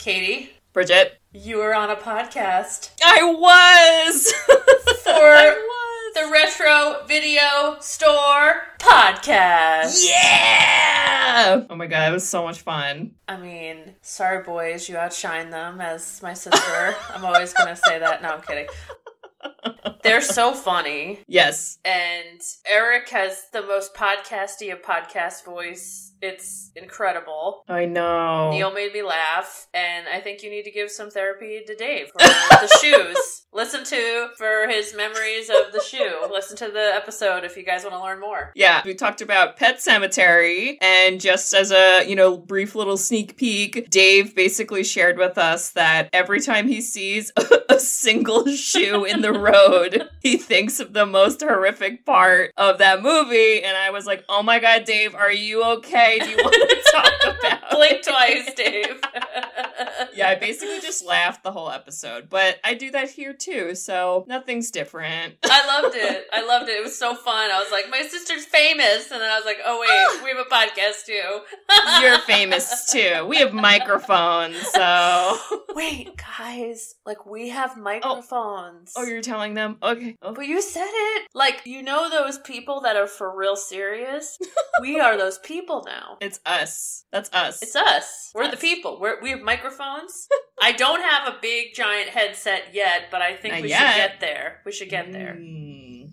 [0.00, 1.20] Katie, Bridget.
[1.30, 4.32] you were on a podcast I was!
[5.04, 6.14] for I was!
[6.14, 10.08] the Retro Video Store podcast.
[10.08, 11.64] Yeah!
[11.68, 13.10] Oh my god, it was so much fun.
[13.28, 16.96] I mean, sorry, boys, you outshine them as my sister.
[17.14, 18.22] I'm always to say that.
[18.22, 18.68] No, I'm kidding.
[20.02, 21.20] They're so funny.
[21.26, 21.78] Yes.
[21.84, 26.09] And Eric has the most podcasty of podcast voice.
[26.22, 27.64] It's incredible.
[27.68, 28.50] I know.
[28.50, 32.08] Neil made me laugh, and I think you need to give some therapy to Dave
[32.08, 33.46] for the shoes.
[33.52, 36.20] Listen to for his memories of the shoe.
[36.30, 38.52] Listen to the episode if you guys want to learn more.
[38.54, 43.36] Yeah, we talked about Pet Sematary, and just as a, you know, brief little sneak
[43.36, 47.32] peek, Dave basically shared with us that every time he sees
[47.68, 53.02] a single shoe in the road, he thinks of the most horrific part of that
[53.02, 53.62] movie.
[53.62, 56.09] And I was like, oh my god, Dave, are you okay?
[56.18, 59.00] Do you want to talk about Blink twice, Dave.
[60.14, 64.24] Yeah, I basically just laughed the whole episode, but I do that here too, so
[64.28, 65.36] nothing's different.
[65.44, 66.26] I loved it.
[66.32, 66.72] I loved it.
[66.72, 67.50] It was so fun.
[67.50, 69.10] I was like, my sister's famous.
[69.10, 70.20] And then I was like, oh, wait, ah!
[70.22, 72.02] we have a podcast too.
[72.02, 73.26] You're famous too.
[73.26, 75.38] We have microphones, so.
[75.74, 77.80] Wait, guys, like we have oh.
[77.80, 78.92] microphones.
[78.96, 79.76] Oh, you're telling them?
[79.82, 80.16] Okay.
[80.22, 80.34] Oh.
[80.34, 81.28] But you said it.
[81.34, 84.38] Like, you know those people that are for real serious?
[84.80, 85.99] we are those people now.
[86.20, 87.04] It's us.
[87.12, 87.62] That's us.
[87.62, 88.30] It's us.
[88.34, 88.98] We're the people.
[89.00, 90.28] We're, we have microphones.
[90.62, 93.78] I don't have a big giant headset yet, but I think Not we yet.
[93.78, 94.60] should get there.
[94.64, 95.36] We should get there.
[95.38, 96.10] Mm.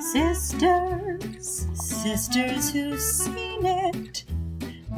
[0.00, 4.24] Sisters, sisters who've seen it.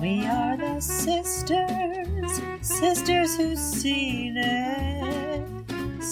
[0.01, 5.56] We are the sisters, sisters who've seen it.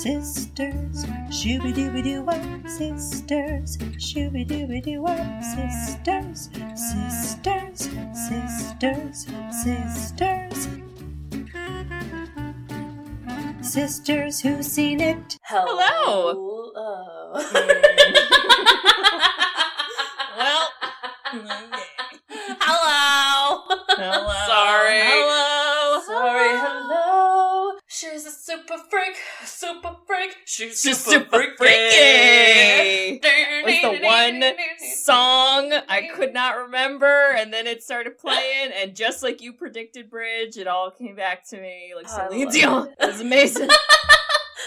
[0.03, 7.89] Sisters, shooby dooby doo up, sisters, shooby dooby doo up, sisters, sisters,
[8.29, 9.27] sisters,
[9.63, 10.69] sisters.
[13.63, 15.39] Sisters who've seen it.
[15.43, 16.73] Hello.
[20.37, 21.71] Well.
[30.55, 31.27] She's super, super
[31.57, 33.19] freaky.
[33.19, 33.21] freaky.
[33.65, 34.43] Was the one
[35.03, 40.09] song I could not remember, and then it started playing, and just like you predicted,
[40.09, 42.87] Bridge, it all came back to me like I Celine Dion.
[42.89, 42.95] it.
[43.01, 43.69] It was amazing.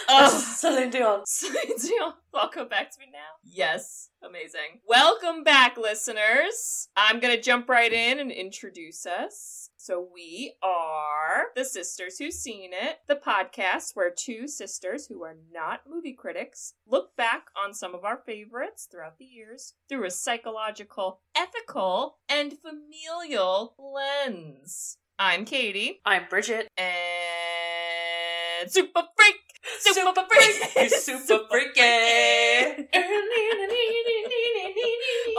[0.09, 1.23] Oh, oh, Celine Dion.
[1.25, 2.13] Celine Dion.
[2.33, 3.17] Welcome back to me now.
[3.43, 4.79] Yes, amazing.
[4.87, 6.87] Welcome back, listeners.
[6.95, 9.66] I'm gonna jump right in and introduce us.
[9.87, 15.37] So we are the Sisters Who've Seen It, the podcast where two sisters who are
[15.53, 20.11] not movie critics look back on some of our favorites throughout the years through a
[20.11, 24.97] psychological, ethical, and familial lens.
[25.17, 26.67] I'm Katie, I'm Bridget.
[26.77, 29.35] and Super Freak!
[29.79, 30.75] Super freak.
[30.75, 32.89] You're super freaky.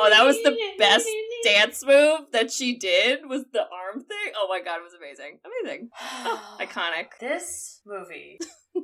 [0.01, 1.09] Oh, that was the best
[1.45, 4.33] dance move that she did was the arm thing.
[4.37, 5.39] Oh my god, it was amazing.
[5.63, 5.91] Amazing.
[6.01, 7.07] Oh, iconic.
[7.21, 8.39] This movie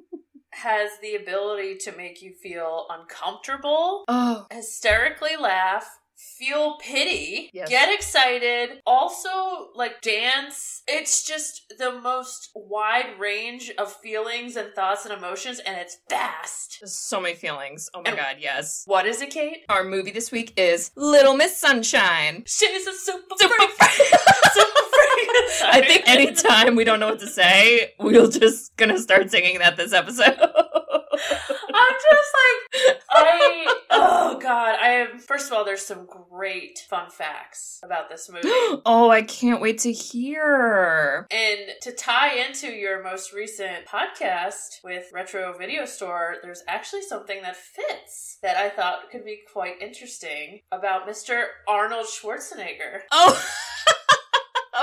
[0.53, 4.47] has the ability to make you feel uncomfortable, Oh.
[4.53, 5.87] hysterically laugh,
[6.39, 7.69] feel pity, Yes.
[7.69, 10.83] get excited, also like dance.
[10.87, 16.79] It's just the most wide range of feelings and thoughts and emotions, and it's fast.
[16.81, 17.89] There's so many feelings.
[17.95, 18.83] Oh my And- god, yes.
[18.87, 19.65] What is it, Kate?
[19.69, 22.45] Our movie this week is Little Miss Sunshine.
[22.47, 23.71] She's a super, Super freak.
[23.71, 24.09] freak.
[24.53, 25.29] super freak.
[25.65, 29.77] I think anytime we don't know what to say, we're just gonna start singing that
[29.77, 30.37] this episode.
[31.19, 37.11] I'm just like I oh god I am first of all there's some great fun
[37.11, 38.49] facts about this movie
[38.87, 41.27] oh, I can't wait to hear.
[41.31, 47.43] and to tie into your most recent podcast with Retro Video Store there's actually something
[47.43, 51.45] that fits that I thought could be quite interesting about Mr.
[51.69, 53.43] Arnold Schwarzenegger Oh.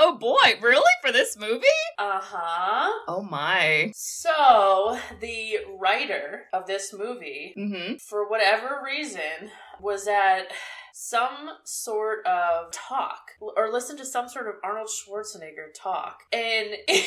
[0.04, 0.90] oh boy, really?
[1.04, 1.66] For this movie?
[1.98, 3.92] uh-huh Oh my.
[3.94, 7.94] so the writer of this movie Mm-hmm.
[7.96, 9.50] for whatever reason,
[9.80, 10.50] was at
[10.92, 16.20] some sort of talk or listen to some sort of Arnold Schwarzenegger talk.
[16.32, 17.02] And in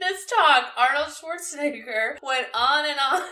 [0.00, 3.22] this talk, Arnold Schwarzenegger went on and on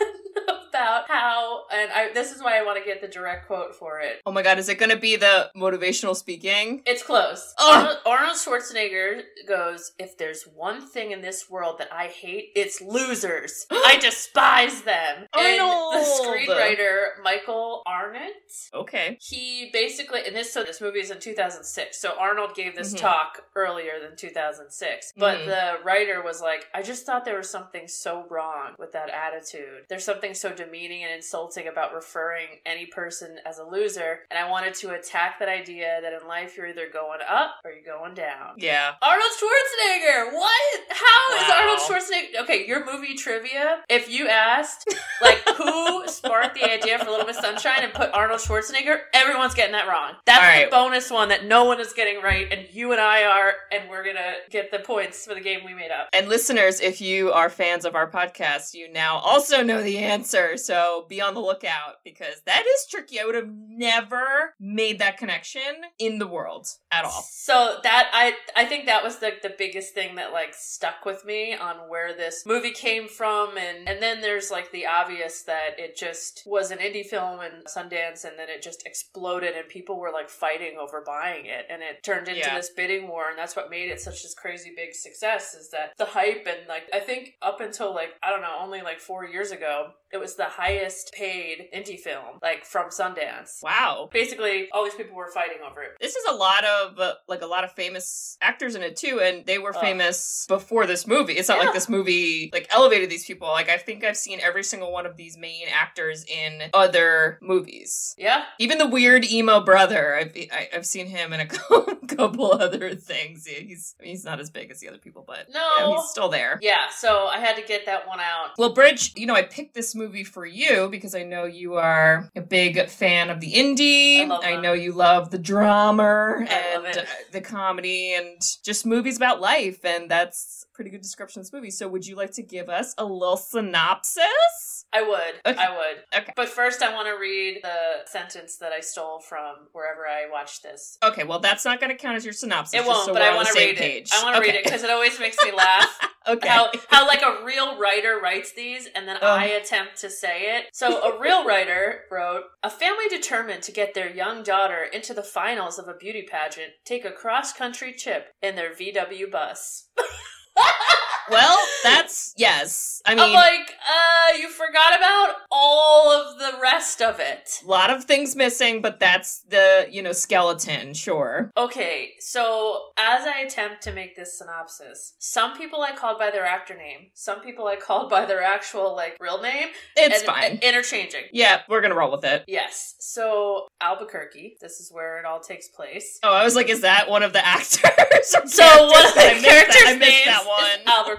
[0.69, 3.99] about how, and I, this is why I want to get the direct quote for
[3.99, 4.21] it.
[4.25, 6.81] Oh my god, is it gonna be the motivational speaking?
[6.85, 7.53] It's close.
[7.57, 7.75] Oh.
[7.77, 12.81] Arnold, Arnold Schwarzenegger goes, If there's one thing in this world that I hate, it's
[12.81, 13.65] losers.
[13.71, 15.25] I despise them.
[15.33, 18.33] Oh, and the screenwriter, Michael Arndt,
[18.73, 19.17] Okay.
[19.21, 22.99] he basically, and this, so this movie is in 2006, so Arnold gave this Mhm.
[22.99, 25.13] talk earlier than 2006.
[25.17, 25.45] But Mhm.
[25.45, 29.85] the writer was like, I just thought there was something so wrong with that attitude.
[29.89, 34.49] There's something so demeaning and insulting about referring any person as a loser, and I
[34.49, 38.13] wanted to attack that idea that in life you're either going up or you're going
[38.13, 38.55] down.
[38.57, 38.95] Yeah.
[39.01, 40.33] Arnold Schwarzenegger!
[40.33, 40.81] What?
[40.89, 41.55] How is Wow.
[41.59, 42.41] Arnold Schwarzenegger?
[42.43, 43.83] Okay, your movie trivia.
[43.89, 48.39] If you asked, like, who sparked the idea for Little Miss Sunshine and put Arnold
[48.41, 50.13] Schwarzenegger, everyone's getting that wrong.
[50.25, 50.65] That's All right.
[50.65, 53.89] the bonus one that no one is getting right, and you and I are, and
[53.89, 56.07] we're gonna get the points for the game we made up.
[56.13, 60.55] And listeners, if you are fans of our podcast, you now also know the answer.
[60.57, 63.19] So be on the lookout because that is tricky.
[63.19, 65.61] I would have never made that connection
[65.99, 67.25] in the world at all.
[67.29, 71.25] So that I I think that was the the biggest thing that like stuck with
[71.25, 75.79] me on where this movie came from and and then there's like the obvious that
[75.79, 79.99] it just was an indie film in Sundance and then it just exploded and people
[79.99, 82.55] were like fighting over buying it and it turned into Yeah.
[82.55, 85.93] this bidding war and that's what made it such this crazy big success is that
[85.97, 89.25] the hype and like I think up until like I don't know only like 4
[89.25, 93.61] years ago it was the highest paid indie film like from Sundance.
[93.61, 94.09] Wow.
[94.13, 95.91] Basically all these people were fighting over it.
[95.99, 99.19] This is a lot of uh, like a lot of famous actors in it too,
[99.21, 99.79] and they were Oh.
[99.81, 101.33] famous before this movie.
[101.33, 101.65] It's not Yeah.
[101.65, 103.47] like this movie like elevated these people.
[103.49, 108.15] Like I think I've seen every single one of these main actors in other movies.
[108.17, 108.45] Yeah.
[108.59, 111.47] Even the weird emo brother, I've I, I've seen him in a
[112.07, 113.45] couple other things.
[113.45, 115.59] He's he's not as big as the other people, but No.
[115.75, 116.59] you know, he's still there.
[116.61, 118.51] Yeah, so I had to get that one out.
[118.57, 122.29] Well, Bridge, you know, I picked this movie for you because I know you are
[122.35, 124.29] a big fan of the indie.
[124.29, 124.61] I them.
[124.61, 130.65] know you love the drama and the comedy and just movies about life, and that's
[130.73, 131.71] pretty good description of this movie.
[131.71, 134.76] So, would you like to give us a little synopsis?
[134.93, 135.51] I would.
[135.51, 135.61] Okay.
[135.61, 136.21] I would.
[136.21, 136.33] Okay.
[136.35, 140.63] But first, I want to read the sentence that I stole from wherever I watched
[140.63, 140.97] this.
[141.03, 142.79] Okay, well, that's not going to count as your synopsis.
[142.79, 144.07] It won't, so but I want to read page.
[144.07, 144.13] it.
[144.13, 145.99] I want to read it because it always makes me laugh.
[146.27, 146.47] okay.
[146.47, 150.65] How, how like a real writer writes these and then I attempt to say it.
[150.73, 155.23] So a real writer wrote, a family determined to get their young daughter into the
[155.23, 159.89] finals of a beauty pageant take a cross-country trip in their VW bus.
[161.29, 163.01] well, that's yes.
[163.05, 167.61] I I'm mean, like, uh, you forgot about all of the rest of it.
[167.63, 170.93] a lot of things missing, but that's the you know skeleton.
[170.93, 171.51] Sure.
[171.57, 176.45] Okay, so as I attempt to make this synopsis, some people I called by their
[176.45, 180.43] actor name, some people I called by their actual like real name, It's and, fine.
[180.51, 181.23] and interchanging.
[181.31, 182.43] yeah, we're gonna roll with it.
[182.47, 182.95] Yes.
[182.99, 186.19] So Albuquerque, this is where it all takes place.
[186.23, 187.81] Oh, I was like, is that one of the actors?
[188.47, 190.79] So one of the I missed that- characters' I missed that is one.
[190.87, 191.16] Albuquerque.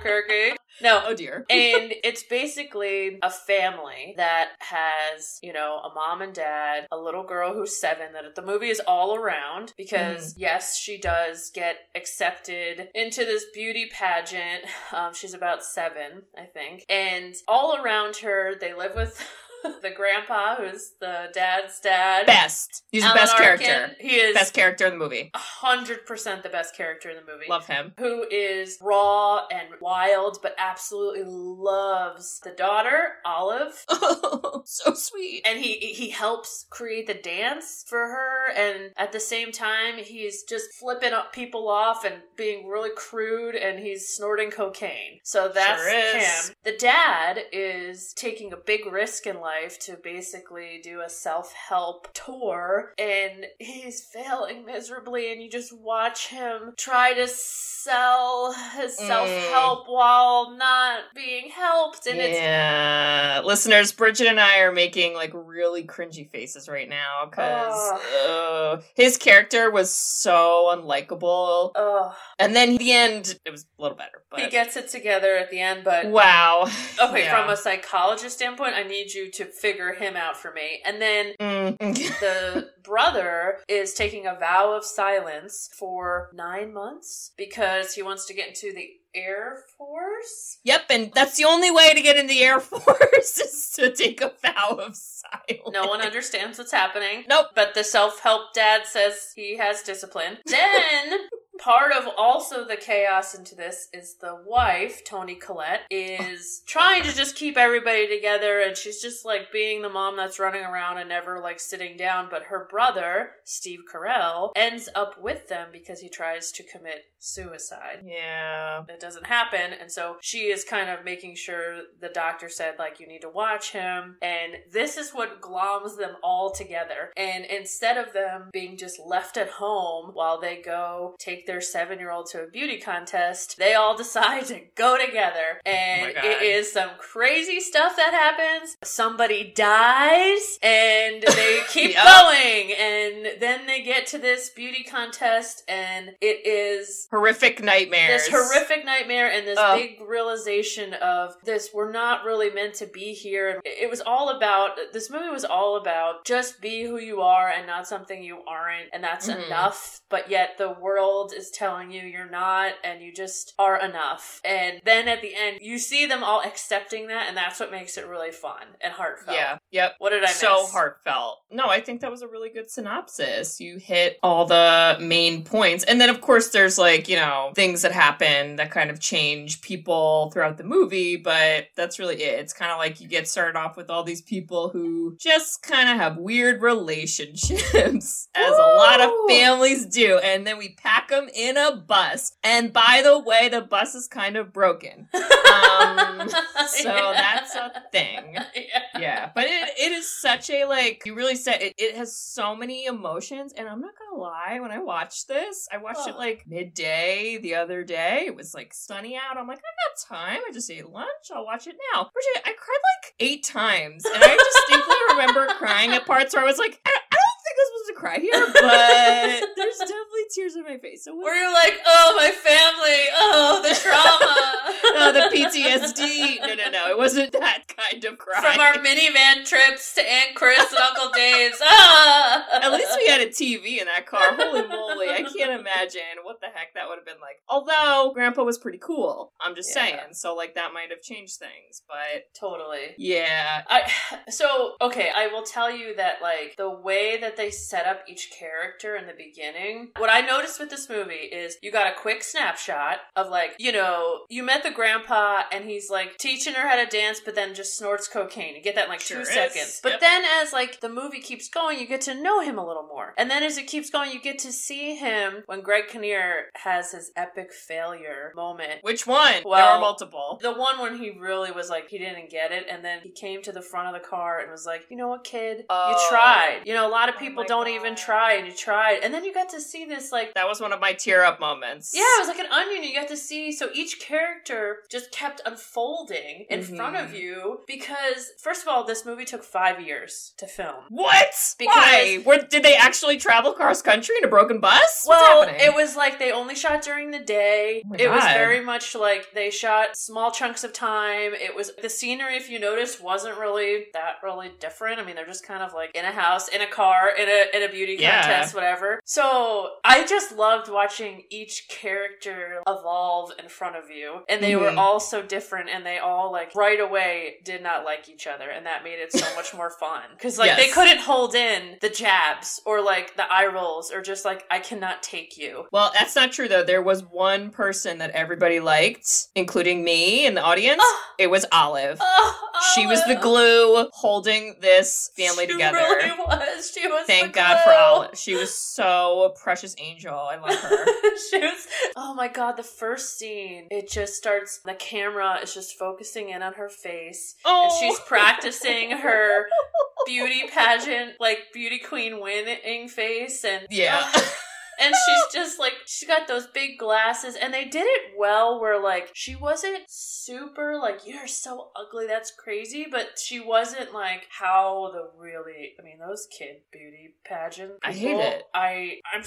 [0.80, 1.02] No.
[1.06, 1.44] Oh dear.
[1.50, 7.24] and it's basically a family that has, you know, a mom and dad, a little
[7.24, 12.88] girl who's seven that the movie is all around because, yes, she does get accepted
[12.94, 14.64] into this beauty pageant.
[14.90, 16.84] Um, she's about seven, I think.
[16.88, 19.22] And all around her, they live with.
[19.82, 22.26] the grandpa, who's the dad's dad.
[22.26, 22.84] Best.
[22.90, 23.66] He's the Alan best Arkin.
[23.66, 23.96] character.
[24.00, 25.30] He is Best character in the movie.
[25.34, 27.46] hundred percent the best character in the movie.
[27.48, 27.92] Love him.
[27.98, 33.84] Who is raw and wild, but absolutely loves the daughter, Olive.
[34.64, 35.42] so sweet.
[35.46, 40.42] And he he helps create the dance for her, and at the same time, he's
[40.44, 45.20] just flipping up people off and being really crude, and he's snorting cocaine.
[45.24, 46.54] So that's Sure him.
[46.64, 49.47] The dad is taking a big risk in life
[49.80, 56.28] to basically do a self help tour, and he's failing miserably, and you just watch
[56.28, 59.06] him try to sell his Mm.
[59.06, 65.14] self help while not being helped, and it's yeah, listeners, Bridget and I are making
[65.14, 72.14] like really cringy faces right now because his character was so unlikable, Ugh.
[72.38, 74.22] and then the end it was a little better.
[74.30, 76.68] But he gets it together at the end, but wow.
[77.00, 77.40] okay, Yeah.
[77.42, 80.80] from a psychologist standpoint, I need you to figure him out for me.
[80.84, 81.78] And then Mm.
[82.20, 88.34] the brother is taking a vow of silence for nine months because he wants to
[88.34, 90.58] get into the Air Force.
[90.64, 94.20] Yep, and that's the only way to get in the Air Force is to take
[94.20, 95.68] a vow of silence.
[95.68, 97.24] No one understands what's happening.
[97.28, 97.48] Nope.
[97.54, 100.38] But the self help dad says he has discipline.
[100.46, 101.28] Then
[101.58, 107.12] Part of also the chaos into this is the wife, Toni Collette, is trying to
[107.12, 111.08] just keep everybody together and she's just like being the mom that's running around and
[111.08, 112.28] never like sitting down.
[112.30, 118.04] But her brother, Steve Carell, ends up with them because he tries to commit suicide.
[118.04, 118.84] Yeah.
[118.88, 123.00] It doesn't happen, and so she is kind of making sure the doctor said, like,
[123.00, 124.16] you need to watch him.
[124.22, 127.10] And this is what gloms them all together.
[127.16, 131.98] And instead of them being just left at home while they go take their seven
[131.98, 135.60] year old to a beauty contest, they all decide to go together.
[135.66, 136.24] Oh and God.
[136.24, 138.76] it is some crazy stuff that happens.
[138.84, 142.04] Somebody dies, and they keep Yep.
[142.04, 142.67] going.
[142.70, 148.08] And then they get to this beauty contest, and it is Horrific nightmare.
[148.08, 149.76] this horrific nightmare and this Oh.
[149.76, 154.28] big realization of this we're not really meant to be here and it was all
[154.30, 158.42] about this movie was all about just be who you are and not something you
[158.46, 159.46] aren't and that's Mhm.
[159.46, 164.40] enough but yet the world is telling you you're not and you just are enough
[164.44, 167.96] and then at the end you see them all accepting that and that's what makes
[167.96, 169.57] it really fun and heartfelt Yeah.
[169.70, 169.96] Yep.
[169.98, 171.40] what did i miss so heartfelt.
[171.50, 173.60] No, I think that was a really good synopsis.
[173.60, 175.84] You hit all the main points.
[175.84, 179.62] And then, of course, there's like, you know, things that happen that kind of change
[179.62, 182.40] people throughout the movie, but that's really it.
[182.40, 185.88] It's kind of like you get started off with all these people who just kind
[185.88, 190.18] of have weird relationships, as a lot of families do.
[190.18, 192.32] And then we pack them in a bus.
[192.44, 195.08] And by the way, the bus is kind of broken.
[195.48, 198.82] Um, so that's a thing yeah.
[199.00, 202.54] Yeah but it, it is such a like you really said it, it has so
[202.54, 206.18] many emotions and i'm not gonna lie when i watched this i watched it Oh.
[206.18, 208.24] like midday the other day.
[208.26, 209.36] It was like sunny out.
[209.36, 210.40] I'm like i got time.
[210.48, 211.08] I just ate lunch.
[211.34, 212.10] I'll watch it now.
[212.12, 216.46] Bridget, i cried like eight times and i distinctly remember crying at parts where i
[216.46, 220.56] was like i, I don't think i'm supposed to cry here but there's definitely tears
[220.56, 224.54] in my face so Where you're like, oh, my family, oh, the trauma.
[225.00, 226.40] oh, the PTSD.
[226.40, 226.90] No, no, no.
[226.90, 228.40] It wasn't that kind of cry.
[228.40, 231.58] From our minivan trips to Aunt Chris and Uncle Dave's.
[231.62, 232.60] Ah!
[232.62, 234.34] At least we had a TV in that car.
[234.36, 235.08] Holy moly.
[235.10, 237.40] I can't imagine what the heck that would have been like.
[237.48, 239.32] Although, Grandpa was pretty cool.
[239.40, 239.84] I'm just Yeah.
[239.86, 239.98] saying.
[240.12, 241.82] So, like, that might have changed things.
[241.86, 242.94] But, Totally.
[242.98, 243.62] yeah.
[243.68, 243.90] I
[244.30, 248.30] so okay, I will tell you that like the way that they set up each
[248.30, 249.90] character in the beginning.
[249.96, 253.72] What I noticed with this movie is you got a quick snapshot of like, you
[253.72, 257.54] know, you met the grandpa and he's like teaching her how to dance but then
[257.54, 258.54] just snorts cocaine.
[258.56, 259.28] You get that in like Sure 2 is.
[259.28, 259.80] seconds.
[259.82, 260.00] But Yep.
[260.00, 263.14] then as like the movie keeps going, you get to know him a little more.
[263.18, 266.92] And then as it keeps going, you get to see him when Greg Kinnear has
[266.92, 269.32] his epic failure moment Which one?
[269.32, 270.38] there Well- were multiple.
[270.42, 273.42] the one when he really was like he didn't get it, and then he came
[273.42, 275.64] to the front of the car and was like, "You know what, kid?
[275.70, 275.90] Oh.
[275.90, 276.62] You tried.
[276.64, 279.12] You know, a lot of Oh people my don't even try, and you tried." And
[279.12, 280.34] then you got to see this like.
[280.34, 281.92] That was one of my tear up moments.
[281.94, 282.82] Yeah, it was like an onion.
[282.84, 286.76] You got to see so each character just kept unfolding in Mhm.
[286.76, 290.84] front of you because first of all, this movie took five years to film.
[290.88, 291.34] What?
[291.58, 292.16] Because- Why?
[292.24, 295.04] Where, did they actually travel cross country in a broken bus?
[295.06, 297.82] Well, it was like they only shot during the day.
[297.90, 301.34] Oh it was very much like they shot small chunks of time.
[301.34, 305.00] It was the scenery, if you notice, wasn't really that really different.
[305.00, 307.46] I mean, they're just kind of like in a house, in a car, in a
[307.62, 308.22] in a beauty Yeah.
[308.22, 309.00] contest, whatever.
[309.04, 314.70] So I just loved watching each character evolve in front of you, and they were
[314.70, 314.78] Mhm.
[314.78, 318.66] all so different, and they all like right away did not like each other, and
[318.66, 322.60] that made it so much more fun because like they couldn't hold in the jabs
[322.64, 325.66] or like the eye rolls or just like I cannot take you.
[325.72, 326.62] Well, that's not true though.
[326.64, 330.80] There was one person that everybody liked, including me in the audience.
[330.84, 331.04] Oh.
[331.18, 331.98] It was Olive.
[332.00, 332.34] Oh,
[332.74, 335.78] She was the glue holding this family she together.
[335.78, 336.70] Really was.
[336.72, 337.06] She was.
[337.06, 337.72] Thank the God for.
[337.72, 338.18] Olive.
[338.18, 340.14] She was so a precious angel.
[340.14, 340.84] I love her.
[341.30, 341.66] she was.
[341.96, 342.56] Oh my god!
[342.56, 344.60] The first scene, it just starts.
[344.64, 348.04] The camera is just focusing in on her face, Oh, and she's oh.
[348.06, 349.46] practicing her
[350.06, 354.02] beauty pageant, like beauty queen winning face, and Yeah.
[354.14, 354.34] Oh.
[354.80, 358.80] And she's just like she's got those big glasses and they did it well where
[358.82, 364.90] like she wasn't super like you're so ugly that's crazy but she wasn't like how
[364.92, 368.42] the really i mean those kid beauty pageant I hate people, it.
[368.54, 369.22] i i'm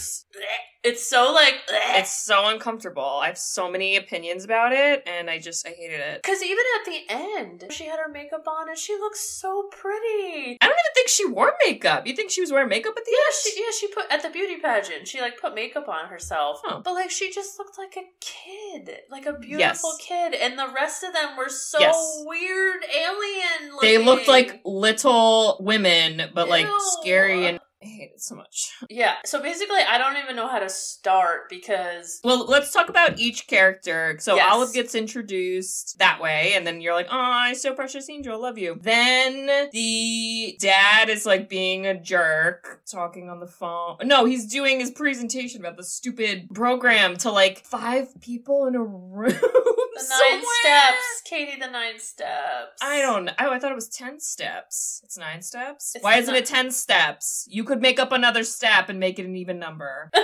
[0.84, 1.56] it's so like
[1.94, 3.04] It's so uncomfortable.
[3.22, 6.24] I have so many opinions about it, and I just I hated it.
[6.24, 10.58] because even at the end she had her makeup on and she looks so pretty
[10.60, 12.08] I don't even think she wore makeup.
[12.08, 13.36] You think she was wearing makeup at the Yeah, end?
[13.44, 15.08] she yeah she put at the beauty pageant.
[15.08, 16.82] She like put makeup on herself, Huh.
[16.84, 19.98] but like she just looked like a kid, like a beautiful Yes.
[20.00, 22.22] kid, and the rest of them were so Yes.
[22.26, 23.78] weird alien.
[23.82, 26.68] They looked like little women, but like
[27.02, 28.72] scary and I hate it so much.
[28.90, 29.16] Yeah.
[29.26, 33.48] So basically, I don't even know how to start because Well, let's talk about each
[33.48, 34.18] character.
[34.20, 34.48] So Yes.
[34.52, 38.58] Olive gets introduced that way, and then you're like, "Oh, I so precious angel, love
[38.58, 43.98] you." Then the dad is like being a jerk, talking on the phone.
[44.04, 48.84] No, he's doing his presentation about the stupid program to like five people in a
[48.84, 49.30] room.
[49.32, 50.44] the nine somewhere.
[50.62, 52.78] steps, Katie, the nine steps.
[52.82, 53.34] I don't know.
[53.40, 55.02] Oh, I thought it was 10 steps.
[55.04, 55.94] It's nine steps?
[55.96, 57.46] It's Why isn't not- it 10 steps?
[57.50, 60.10] You could make up another step and make it an even number.
[60.14, 60.20] I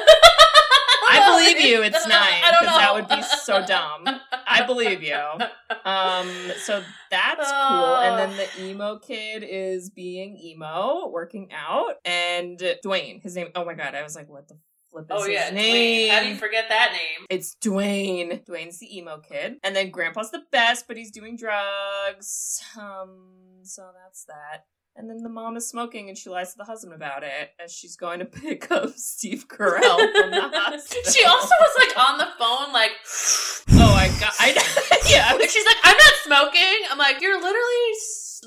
[1.10, 1.38] I don't know.
[1.38, 2.78] believe you, it's nine, I don't 'cause know.
[2.80, 4.20] that would be so dumb.
[4.46, 5.16] I believe you.
[5.86, 7.96] Um, so that's cool.
[7.96, 13.48] And then the emo kid is being emo, working out, and Dwayne, his name.
[13.56, 14.58] Oh my god, I was like, what the
[14.92, 16.10] flip is Oh his yeah, name?
[16.10, 16.14] Dwayne.
[16.14, 17.26] How do you forget that name?
[17.30, 18.44] It's Dwayne.
[18.46, 19.60] Dwayne's the emo kid.
[19.64, 22.62] And then Grandpa's the best, but he's doing drugs.
[22.78, 23.30] Um,
[23.64, 24.66] so that's that.
[24.98, 27.72] And then the mom is smoking and she lies to the husband about it as
[27.72, 31.12] she's going to pick up Steve Carell from the hospital.
[31.12, 32.92] she also was like on the phone, like,
[33.70, 34.34] Oh my god.
[34.40, 34.54] I,
[35.10, 35.38] yeah.
[35.48, 37.94] she's like, "I'm not smoking." I'm like, "You're literally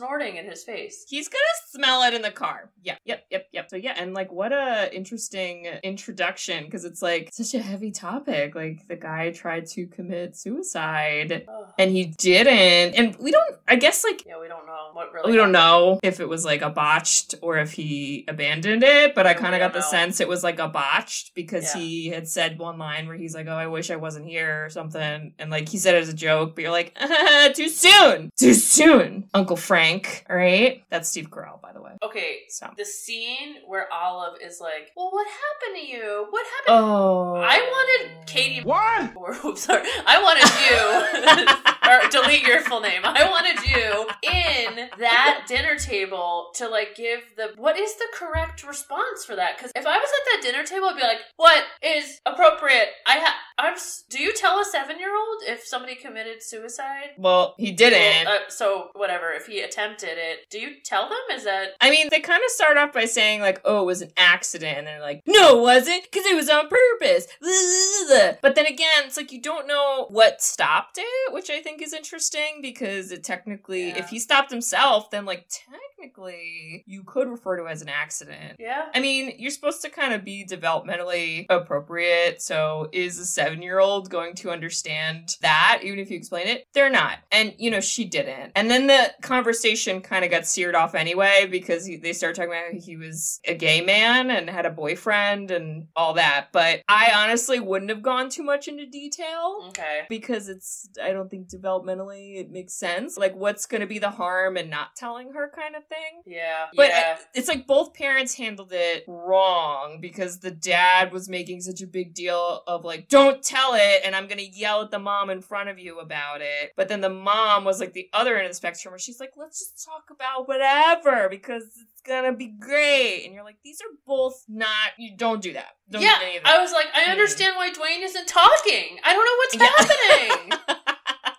[0.00, 2.70] snorting in his face." He's gonna smell it in the car.
[2.82, 3.70] Yeah, yep, yep, yep.
[3.70, 8.54] So yeah, and like what a interesting introduction because it's like such a heavy topic.
[8.54, 11.72] Like the guy tried to commit suicide Ugh.
[11.78, 12.94] and he didn't.
[12.98, 15.30] And we don't I guess like yeah, we don't know what really.
[15.30, 19.26] we don't know if it was like a botched or if he abandoned it, but
[19.26, 19.86] I kind of got the know.
[19.90, 21.80] sense it was like a botched because Yeah.
[21.80, 24.70] he had said one line where he's like, "Oh, I wish I wasn't here" or
[24.70, 26.96] something, and like he said it as a joke, but you're like,
[27.54, 29.89] "Too soon, too soon." Uncle Frank,
[30.28, 30.82] all right?
[30.90, 31.92] That's Steve Carell, by the way.
[32.02, 36.26] Okay, So, the scene where Olive is like, "Well, what happened to you?
[36.30, 38.60] What happened?" oh, I wanted Katie.
[38.64, 39.10] What?
[39.16, 39.86] Or, oops, sorry.
[40.06, 41.50] I wanted you.
[41.90, 43.02] or delete your full name.
[43.04, 48.66] I wanted you in that dinner table to like give the what is the correct
[48.66, 49.56] response for that?
[49.56, 53.18] Because if I was at that dinner table, I'd be like, "What is appropriate?" I
[53.18, 53.74] ha- I'm.
[53.74, 57.10] s- Do you tell a seven year old if somebody committed suicide?
[57.18, 58.26] Well, he didn't.
[58.26, 59.32] Well, uh, so whatever.
[59.32, 61.18] If he attempted it, do you tell them?
[61.36, 64.02] Is that I mean, they kind of start off by saying like, "Oh, it was
[64.02, 67.26] an accident," and they're like, "No, it wasn't, because it was on purpose."
[68.42, 71.92] But then again, it's like you don't know what stopped it, which I think is
[71.92, 73.98] interesting because it technically, Yeah.
[73.98, 78.56] if he stopped himself, then like technically you could refer to it as an accident.
[78.58, 78.86] yeah?
[78.94, 82.42] I mean, you're supposed to kind of be developmentally appropriate.
[82.42, 86.66] So, is a seven year old going to understand that, even if you explain it?
[86.74, 87.18] They're not.
[87.32, 88.52] And, you know, she didn't.
[88.56, 89.69] And then the conversation
[90.00, 93.54] kind of got seared off anyway because he, they started talking about he was a
[93.54, 96.48] gay man and had a boyfriend and all that.
[96.52, 100.02] But I honestly wouldn't have gone too much into detail Okay.
[100.08, 103.16] because it's I don't think developmentally it makes sense.
[103.16, 106.22] Like what's going to be the harm in not telling her kind of thing.
[106.26, 106.66] Yeah.
[106.74, 107.16] But yeah.
[107.18, 111.86] I- it's like both parents handled it wrong because the dad was making such a
[111.86, 115.40] big deal of like, don't tell it, and I'm gonna yell at the mom in
[115.40, 116.72] front of you about it.
[116.76, 119.32] But then the mom was like the other end of the spectrum where she's like,
[119.36, 123.24] let's just talk about whatever because it's gonna be great.
[123.24, 125.76] And you're like, these are both not, you don't do that.
[125.90, 126.54] Don't yeah, do any of that.
[126.54, 128.98] I was like, I understand why Dwayne isn't talking.
[129.04, 129.68] I don't know what's Yeah.
[129.76, 130.58] happening.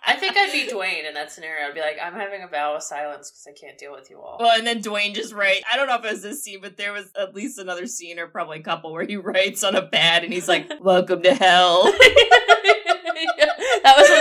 [0.04, 1.66] I think I'd be Dwayne in that scenario.
[1.68, 4.20] I'd be like, I'm having a vow of silence because I can't deal with you
[4.20, 4.36] all.
[4.38, 5.62] Well, and then Dwayne just writes.
[5.72, 8.18] I don't know if it was this scene, but there was at least another scene
[8.18, 11.34] or probably a couple where he writes on a pad and he's like, "Welcome to
[11.34, 11.92] hell."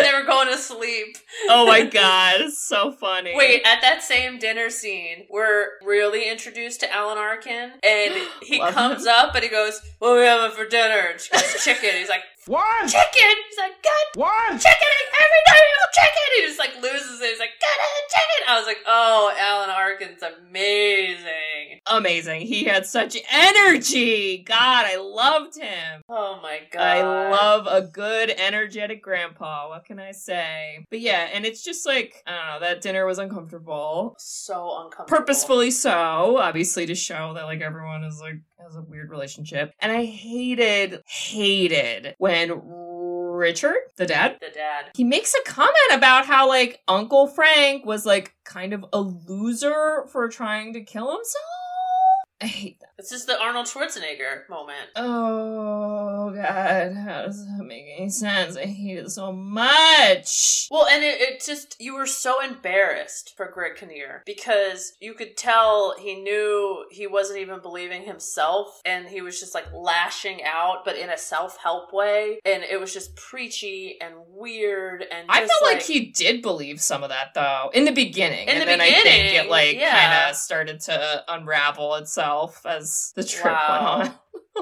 [0.04, 1.18] That was when they were going to sleep.
[1.50, 3.34] oh my god, it's so funny.
[3.36, 9.04] Wait, at that same dinner scene, we're really introduced to Alan Arkin, and he comes
[9.04, 9.14] him.
[9.16, 12.10] up and he goes, "What are we having for dinner?" And she goes, "Chicken." He's
[12.10, 12.88] like, What?
[12.90, 14.52] "Chicken." He's like, "God What?
[14.60, 16.28] chicken every time you have chicken.
[16.36, 17.30] He just like loses it.
[17.30, 18.48] He's like, get it, chicken.
[18.50, 21.80] I was like, oh, Alan Arkin's amazing.
[21.88, 22.42] amazing.
[22.42, 24.44] He had such energy.
[24.48, 26.02] God, I loved him.
[26.10, 26.82] Oh my god.
[26.82, 27.02] I
[27.32, 29.70] love a good, energetic grandpa.
[29.70, 30.86] What can I say?
[30.90, 32.68] But yeah, and it's just like I don't know.
[32.68, 34.16] That dinner was uncomfortable.
[34.18, 35.18] so uncomfortable.
[35.20, 39.74] purposefully so obviously to show that like everyone is like has a weird relationship.
[39.80, 44.92] And i hated hated when richard the dad The dad.
[44.96, 50.06] he makes a comment about how like uncle frank was like kind of a loser
[50.12, 51.46] for trying to kill himself.
[52.42, 54.90] I hate that This is the Arnold Schwarzenegger moment.
[54.96, 61.04] oh god how does that make any sense i hate it so much Well, and
[61.04, 66.16] it, it just, you were so embarrassed for Greg Kinnear because you could tell he
[66.16, 71.10] knew he wasn't even believing himself and he was just like lashing out, but in
[71.10, 72.40] a self help way.
[72.46, 77.04] And it was just preachy and weird and I felt like, he did believe some
[77.04, 79.76] of that though in the beginning, In and the then I think beginning, it like
[79.78, 80.00] yeah.
[80.20, 83.98] kind of started to unravel itself as the trip Wow.
[84.00, 84.16] went on.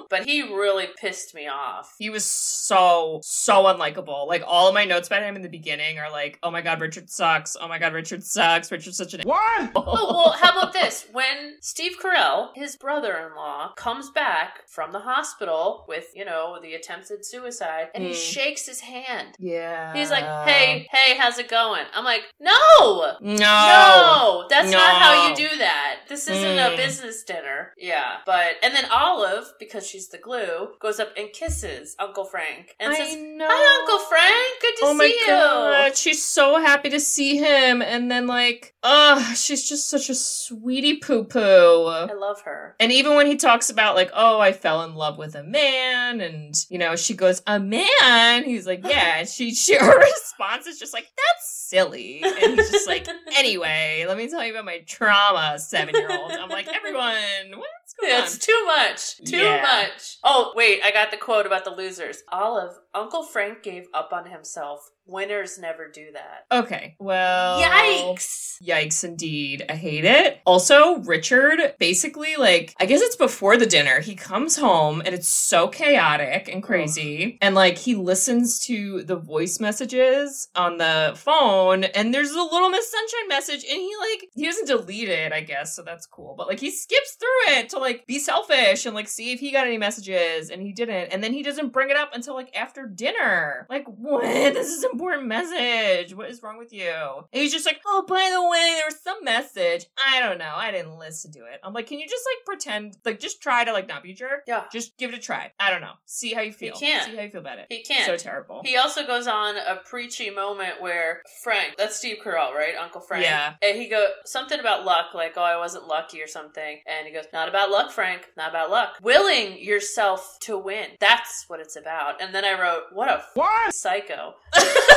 [0.09, 1.95] But he really pissed me off.
[1.97, 4.27] He was so, so unlikable.
[4.27, 6.81] Like, all of my notes about him in the beginning are like, oh my god,
[6.81, 7.55] Richard sucks.
[7.59, 8.71] Oh my god, Richard sucks.
[8.71, 9.71] Richard's such an What?
[9.75, 11.07] Oh, well, how about this?
[11.11, 16.57] When Steve Carell, his brother in law, comes back from the hospital with, you know,
[16.61, 18.15] the attempted suicide, and he Mm.
[18.33, 19.35] shakes his hand.
[19.39, 19.93] Yeah.
[19.93, 21.85] He's like, hey, hey, how's it going?
[21.93, 23.13] I'm like, no!
[23.21, 23.39] No.
[23.69, 25.97] No, that's not how you do that.
[26.07, 26.77] This isn't a Mm.
[26.77, 27.73] business dinner.
[27.77, 32.75] Yeah, but and then Olive, because she's the glue, goes up and kisses Uncle Frank
[32.79, 33.47] and I says, know.
[33.49, 34.61] "Hi, Uncle Frank.
[34.61, 38.27] Good to oh my see you." god, she's so happy to see him, and then
[38.27, 41.39] like, ugh, she's just such a sweetie poo poo.
[41.87, 42.75] I love her.
[42.79, 46.21] And even when he talks about like, oh, I fell in love with a man,
[46.21, 48.43] and you know, she goes, a man.
[48.43, 49.23] He's like, yeah.
[49.25, 52.21] She, she, her response is just like, that's silly.
[52.23, 56.31] And he's just like, anyway, let me tell you about my trauma, seven year old.
[56.31, 57.13] I'm like, everyone,
[57.51, 58.23] what's going Yeah, on?
[58.23, 59.17] it's too much.
[59.29, 59.61] Too Yeah.
[59.61, 60.17] much.
[60.23, 62.23] Oh, wait, I got the quote about the losers.
[62.31, 64.89] Olive, Uncle Frank gave up on himself.
[65.09, 66.45] Winners never do that.
[66.63, 68.57] Okay, well, Yikes.
[68.61, 69.65] Yikes, indeed.
[69.69, 70.39] I hate it.
[70.45, 73.99] Also, Richard, basically, like, I guess it's before the dinner.
[74.01, 77.37] He comes home and it's so chaotic and crazy.
[77.41, 82.69] And, like, he listens to the voice messages on the phone, and there's a little
[82.69, 86.35] Miss Sunshine message, and he, like, he doesn't delete it, I guess, so that's cool.
[86.37, 89.51] But, like, he skips through it to, like, be selfish and, like, see if he
[89.51, 91.13] got any messages, and he didn't.
[91.13, 93.65] And then he doesn't bring it up until, like, after dinner.
[93.69, 94.19] Like, what?
[94.59, 96.13] This is an important message.
[96.13, 96.91] What is wrong with you?
[96.91, 99.85] And he's just like, oh, by the way, there was some message.
[99.97, 100.53] I don't know.
[100.55, 101.59] I didn't listen to it.
[101.63, 104.15] I'm like, can you just like pretend, like, just try to like not be a
[104.15, 104.43] jerk?
[104.47, 104.63] Yeah.
[104.71, 105.51] Just give it a try.
[105.59, 105.93] I don't know.
[106.05, 106.73] See how you feel.
[106.75, 107.05] He can't.
[107.09, 107.67] See how you feel about it.
[107.69, 108.05] He can't.
[108.05, 108.61] So terrible.
[108.65, 112.73] He also goes on a preachy moment where Frank, that's Steve Carell, right?
[112.79, 113.23] Uncle Frank.
[113.23, 113.53] Yeah.
[113.61, 116.79] And he go something about luck, like, oh, I wasn't lucky or something.
[116.85, 118.27] And he goes, not about luck, Frank.
[118.35, 118.95] Not about luck.
[119.01, 120.87] Willing yourself to win.
[120.99, 122.21] That's what it's about.
[122.21, 123.73] And then I wrote, what a What?
[123.73, 124.33] psycho.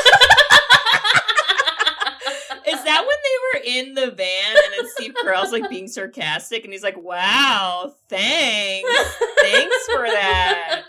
[2.66, 6.64] Is that when they were in the van and then Steve Carell's like being sarcastic
[6.64, 8.88] and he's like, wow, thanks.
[9.40, 10.84] Thanks for that.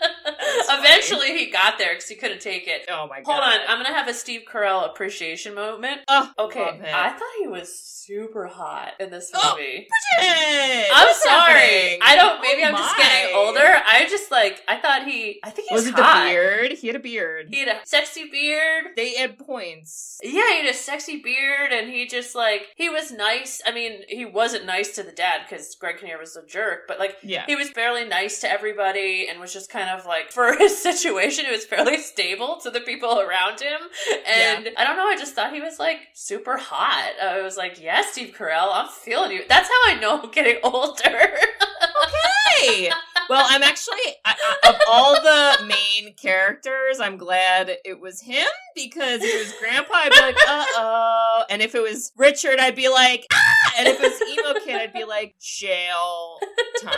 [0.68, 2.86] Eventually, he got there because he couldn't take it.
[2.90, 3.32] Oh my god.
[3.32, 6.00] Hold on, I'm gonna have a Steve Carell appreciation moment.
[6.08, 6.62] Oh, Okay.
[6.62, 9.88] I thought he was super hot in this Oh, movie.
[9.88, 11.52] Bridget, I'm what's sorry.
[11.60, 11.98] happening?
[12.02, 12.40] I don't.
[12.42, 13.60] Maybe Oh I'm just getting older.
[13.86, 14.62] I just like.
[14.68, 15.40] I thought he.
[15.42, 16.24] I think he was, Was it hot.
[16.24, 16.72] the beard?
[16.72, 17.46] He had a beard.
[17.50, 18.86] He had a sexy beard.
[18.96, 20.18] They had points.
[20.22, 23.62] Yeah, he had a sexy beard, and he just like he was nice.
[23.66, 26.98] I mean, he wasn't nice to the dad because Greg Kinnear was a jerk, but
[26.98, 27.44] like Yeah.
[27.46, 31.46] he was fairly nice to everybody, and was just kind of like for his situation,
[31.46, 33.80] it was fairly stable to the people around him.
[34.26, 37.12] And I don't know, I just thought he was like super hot.
[37.22, 39.42] I was like, yes, Steve Carell, I'm feeling you.
[39.48, 40.98] That's how I know I'm getting older.
[41.06, 42.90] okay.
[43.30, 48.46] Well, I'm actually, I, I, of all the main characters, I'm glad it was him
[48.74, 51.44] because if it was Grandpa, I'd be like, uh oh.
[51.48, 53.72] And if it was Richard, I'd be like, ah!
[53.78, 56.38] And if it was Emo Kid, I'd be like, jail
[56.82, 56.92] time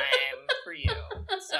[0.65, 0.91] for you.
[1.49, 1.59] So,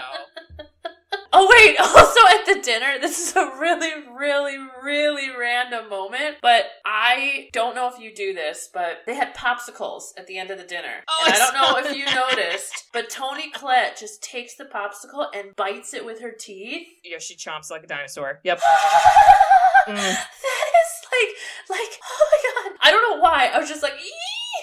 [1.39, 6.65] Oh wait, also at the dinner, this is a really, really, really random moment, but
[6.87, 10.57] I don't know if you do this, but they had popsicles at the end of
[10.57, 11.05] the dinner.
[11.07, 14.55] Oh, and I I don't know saw if you noticed, but Toni Collette just takes
[14.57, 16.87] the popsicle and bites it with her teeth.
[17.05, 18.41] yeah, she chomps like a dinosaur.
[18.43, 18.61] Yep.
[19.87, 19.95] Mm.
[19.95, 22.79] That is like, like, oh my god.
[22.83, 23.47] I don't know why.
[23.55, 23.93] I was just like,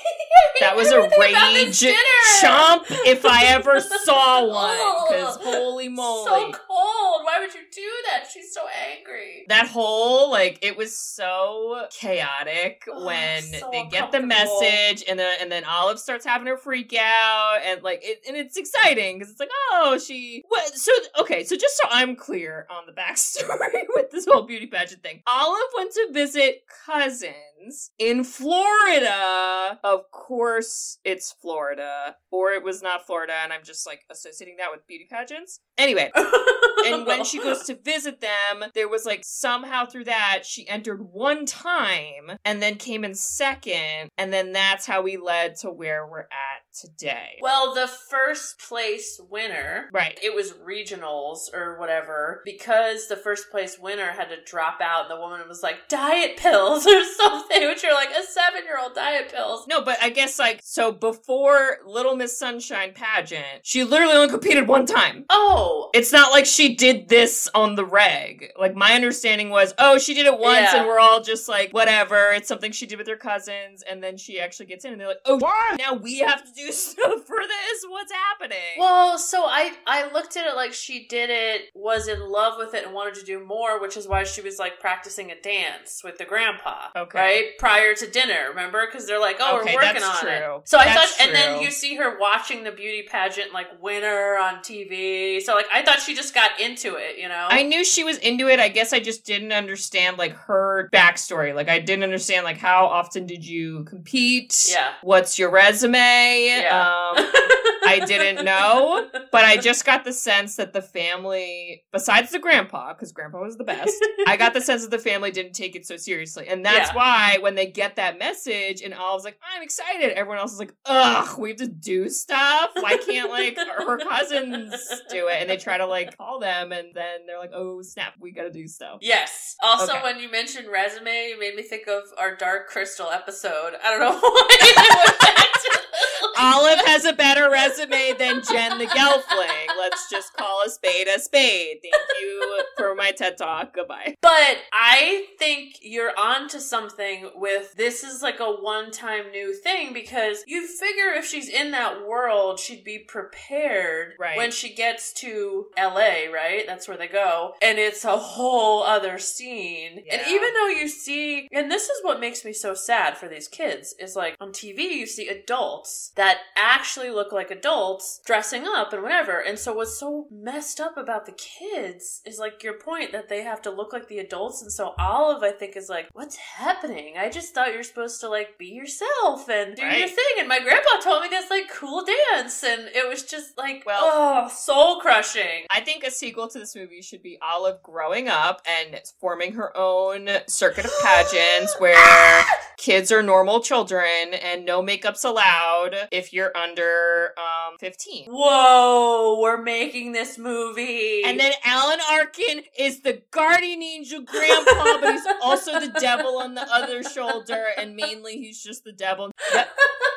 [0.59, 1.95] That was a Everything about this rage
[2.41, 4.77] chomp if I ever saw one.
[5.09, 6.25] Because oh, holy moly.
[6.25, 7.25] So cold.
[7.25, 8.25] Why would you do that?
[8.31, 8.61] She's so
[8.95, 9.45] angry.
[9.49, 15.17] that whole like it was so chaotic Oh, when so they get the message and
[15.19, 19.17] then and then Olive starts having her freak out and like it, and it's exciting
[19.17, 22.93] because it's like oh she what so okay so just so I'm clear on the
[22.93, 30.10] backstory with this whole beauty pageant thing Olive went to visit cousins in Florida of
[30.12, 34.88] course it's Florida or it was not Florida and I'm just like associating that with
[34.88, 35.60] beauty pageants.
[35.77, 36.12] Anyway
[36.85, 41.01] and when she goes to visit them, there was like somehow through that she entered
[41.11, 46.05] one time and then came in second, and then that's how we led to where
[46.07, 47.37] we're at today.
[47.41, 50.19] Well, the first place winner, Right.
[50.23, 55.09] it was regionals or whatever, because the first place winner had to drop out.
[55.09, 58.95] The woman was like, diet pills or something, which are like a seven year old
[58.95, 59.65] diet pills.
[59.67, 64.67] No, but I guess like so before Little Miss Sunshine pageant, she literally only competed
[64.67, 65.25] one time.
[65.29, 68.51] Oh, It's not like she did this on the reg.
[68.59, 70.77] Like my understanding was, oh, she did it once Yeah.
[70.79, 74.17] and we're all just like, whatever, it's something she did with her cousins, and then
[74.17, 75.77] she actually gets in and they're like, oh What?
[75.79, 77.86] now we have to do do stuff for this?
[77.89, 78.57] What's happening?
[78.77, 82.73] Well, so I I looked at it like she did it, was in love with
[82.73, 86.01] it, and wanted to do more, which is why she was like practicing a dance
[86.03, 86.88] with the grandpa.
[86.95, 87.19] Okay.
[87.19, 88.86] Right prior to dinner, remember?
[88.86, 90.55] Because they're like, oh, Okay, we're working that's on true.
[90.57, 90.69] it.
[90.69, 94.38] So I That's thought, and then you see her watching the beauty pageant like winner
[94.38, 95.41] on TV.
[95.41, 97.47] So like I thought she just got into it, you know?
[97.49, 98.60] I knew she was into it.
[98.60, 101.54] I guess I just didn't understand like her backstory.
[101.54, 104.67] Like I didn't understand like how often did you compete?
[104.69, 104.93] yeah.
[105.02, 106.45] What's your resume?
[106.47, 107.13] Yeah.
[107.17, 107.26] Um,
[107.85, 112.93] I didn't know, but I just got the sense that the family, besides the grandpa,
[112.93, 113.93] because grandpa was the best,
[114.27, 116.47] I got the sense that the family didn't take it so seriously.
[116.47, 116.95] And that's Yeah.
[116.95, 120.73] why when they get that message and Olive's like, I'm excited, everyone else is like,
[120.85, 122.71] ugh, we have to do stuff.
[122.75, 124.73] Why can't like her cousins
[125.09, 125.37] do it?
[125.41, 128.51] And they try to like call them and then they're like, oh snap, we gotta
[128.51, 128.99] do stuff.
[129.01, 129.55] Yes.
[129.63, 130.03] Also, Okay.
[130.03, 133.73] when you mentioned resume, you made me think of our Dark Crystal episode.
[133.83, 134.47] I don't know why.
[134.59, 139.77] I went back to- Olive has a better resume than Jen the Gelfling.
[139.79, 141.77] Let's just call a spade a spade.
[141.82, 143.73] Thank you for my TED talk.
[143.73, 144.15] Goodbye.
[144.21, 149.93] But I think you're onto something with this is like a one time new thing
[149.93, 154.36] because you figure if she's in that world, she'd be prepared Right.
[154.36, 156.63] when she gets to LA, right?
[156.67, 157.53] That's where they go.
[157.62, 160.03] And it's a whole other scene.
[160.12, 163.47] And even though you see, and this is what makes me so sad for these
[163.47, 168.93] kids, is like on TV, you see adults that actually look like adults dressing up
[168.93, 169.39] and whatever.
[169.39, 173.41] And so what's so messed up about the kids is like your point that they
[173.43, 174.61] have to look like the adults.
[174.61, 177.15] And so Olive, I think, is like, what's happening?
[177.17, 180.33] I just thought you're supposed to like be yourself and do your thing.
[180.39, 182.63] And my grandpa told me this like cool dance.
[182.63, 185.65] And it was just like, Well- oh, soul crushing.
[185.69, 189.75] I think a sequel to this movie should be Olive growing up and forming her
[189.75, 192.43] own circuit of pageants where
[192.77, 198.27] kids are normal children and no makeup's allowed if you're under um 15.
[198.29, 201.23] Whoa, we're making this movie.
[201.25, 206.53] And then Alan Arkin is the guardian angel grandpa, but he's also the devil on
[206.53, 209.31] the other shoulder, and mainly he's just the devil.
[209.53, 209.67] Yep,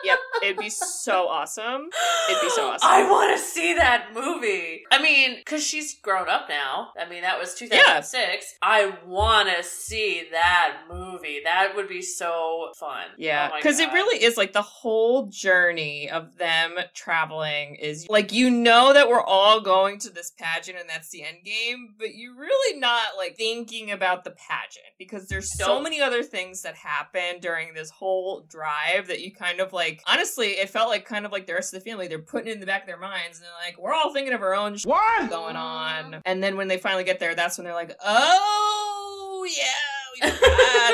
[0.05, 0.19] yep.
[0.43, 1.89] It'd be so awesome.
[2.31, 2.89] It'd be so awesome.
[2.89, 4.83] I want to see that movie.
[4.93, 6.91] I mean, because she's grown up now.
[7.01, 8.55] I mean, that was 2006.
[8.63, 11.41] I want to see that movie.
[11.45, 13.05] That would be so fun.
[13.17, 18.33] Yeah, Oh because it really is like the whole journey of them traveling is like
[18.33, 22.15] you know that we're all going to this pageant and that's the end game, but
[22.15, 26.75] you're really not like thinking about the pageant because there's so many other things that
[26.75, 30.03] happen during this whole drive that you kind of like.
[30.07, 32.09] Honestly, it felt like kind of like the rest of the family.
[32.09, 34.33] They're putting it in the back of their minds and they're like, we're all thinking
[34.35, 35.31] of our own shit What?
[35.31, 36.23] going on.
[36.25, 40.37] And then when they finally get there, that's when they're like, oh yeah, we.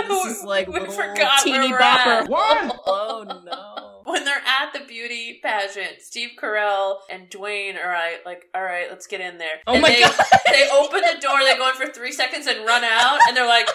[0.08, 2.28] This is like We little forgot teeny bopper.
[2.28, 2.80] What?
[5.02, 9.60] Beauty pageant, Steve Carell and Dwayne are like, like, all right, let's get in there.
[9.66, 10.14] Oh And my they, God.
[10.46, 13.46] they open the door, they go in for three seconds and run out, and they're
[13.46, 13.68] like,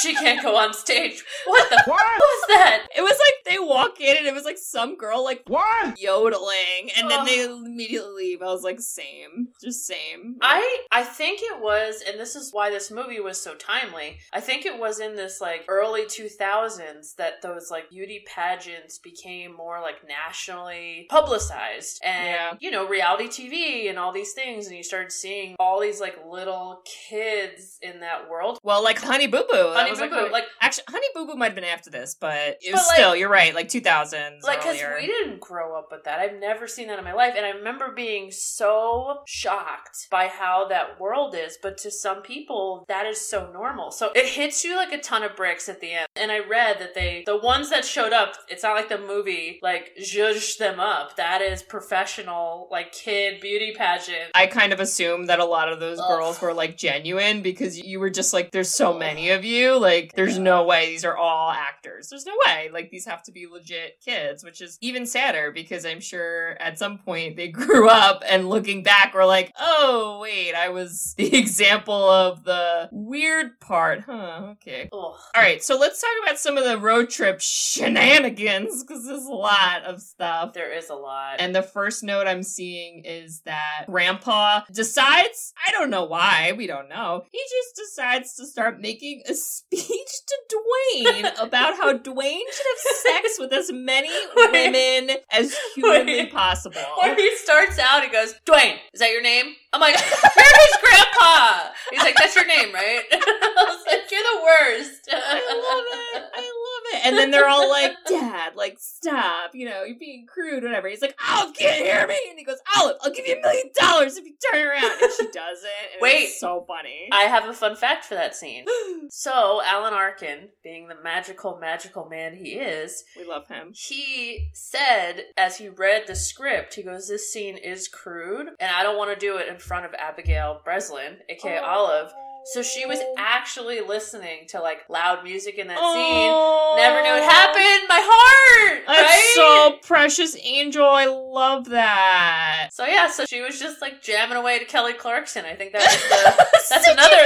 [0.02, 1.22] she can't go on stage.
[1.46, 2.00] What the f- What?
[2.20, 2.86] was that?
[2.96, 6.00] It was like they walk in and it was like some girl like What?
[6.00, 8.42] yodeling and then they immediately leave.
[8.42, 9.48] I was like, same.
[9.62, 10.36] Just same.
[10.42, 14.18] I I think it was, and this is why this movie was so timely.
[14.32, 18.98] I think it was in this like early two thousands that those like beauty pageants
[18.98, 22.52] became more like nationally publicized, and Yeah.
[22.60, 26.16] you know reality TV and all these things, and you started seeing all these like
[26.28, 28.58] little kids in that world.
[28.62, 29.72] well, like Honey Boo Boo.
[29.74, 32.16] That Honey Boo like, Boo, like actually Honey Boo Boo might have been after this,
[32.18, 34.42] but it was But, like- still, you're right, like 2000s.
[34.42, 37.34] like because we didn't grow up with that i've never seen that in my life
[37.36, 42.84] and i remember being so shocked by how that world is but to some people
[42.88, 45.92] that is so normal so it hits you like a ton of bricks at the
[45.92, 48.98] end and i read that they the ones that showed up it's not like the
[48.98, 54.80] movie like zhuzhed them up that is professional like kid beauty pageant I kind of
[54.80, 56.08] assumed that a lot of those Ugh.
[56.08, 59.76] girls were like genuine because you were just like, there's so many of you.
[59.80, 62.08] Like, there's no way these are all actors.
[62.08, 62.70] There's no way.
[62.72, 66.78] Like, these have to be legit kids, which is even sadder because I'm sure at
[66.78, 71.36] some point they grew up and looking back were like, oh, wait, I was the
[71.36, 74.00] example of the weird part.
[74.06, 74.88] Huh, okay.
[74.92, 74.98] Ugh.
[75.00, 79.32] All right, so let's talk about some of the road trip shenanigans because there's a
[79.32, 80.52] lot of stuff.
[80.52, 85.70] there is a lot And the first note I'm seeing is that Grandpa decides, I
[85.72, 89.34] don't know why, we don't know, he just decides to start making a
[89.72, 94.52] speech to Dwayne about how Dwayne should have sex with as many Wait.
[94.52, 96.32] women as humanly Wait.
[96.32, 96.80] possible.
[97.00, 99.54] When he starts out, he goes, Dwayne, is that your name?
[99.72, 101.70] I'm like, you're his grandpa.
[101.90, 103.02] He's like, that's your name, right?
[103.12, 105.08] I was like, you're the worst.
[105.12, 106.16] I love it.
[106.16, 106.69] I love it.
[107.04, 109.50] And then they're all like, Dad, like, stop.
[109.54, 110.88] You know, you're being crude, whatever.
[110.88, 112.16] He's like, oh, Olive can't hear me.
[112.28, 115.02] And he goes, Olive, I'll give you a million dollars if you turn around.
[115.02, 115.70] And she doesn't.
[115.92, 116.24] And Wait.
[116.24, 117.08] It's so funny.
[117.12, 118.64] I have a fun fact for that scene.
[119.12, 123.72] So, Alan Arkin, being the magical, magical man he is, we love him.
[123.74, 128.84] he said as he read the script, he goes, This scene is crude, and I
[128.84, 131.64] don't want to do it in front of Abigail Breslin, aka oh.
[131.64, 132.12] Olive.
[132.52, 135.94] So she was actually listening to like loud music in that Oh.
[135.94, 136.82] scene.
[136.84, 137.88] Never knew it happened.
[137.88, 139.32] My heart, That's right?
[139.36, 140.84] so precious, Angel.
[140.88, 142.70] I love that.
[142.72, 145.44] So yeah, so she was just like jamming away to Kelly Clarkson.
[145.44, 147.16] I think that was the that's another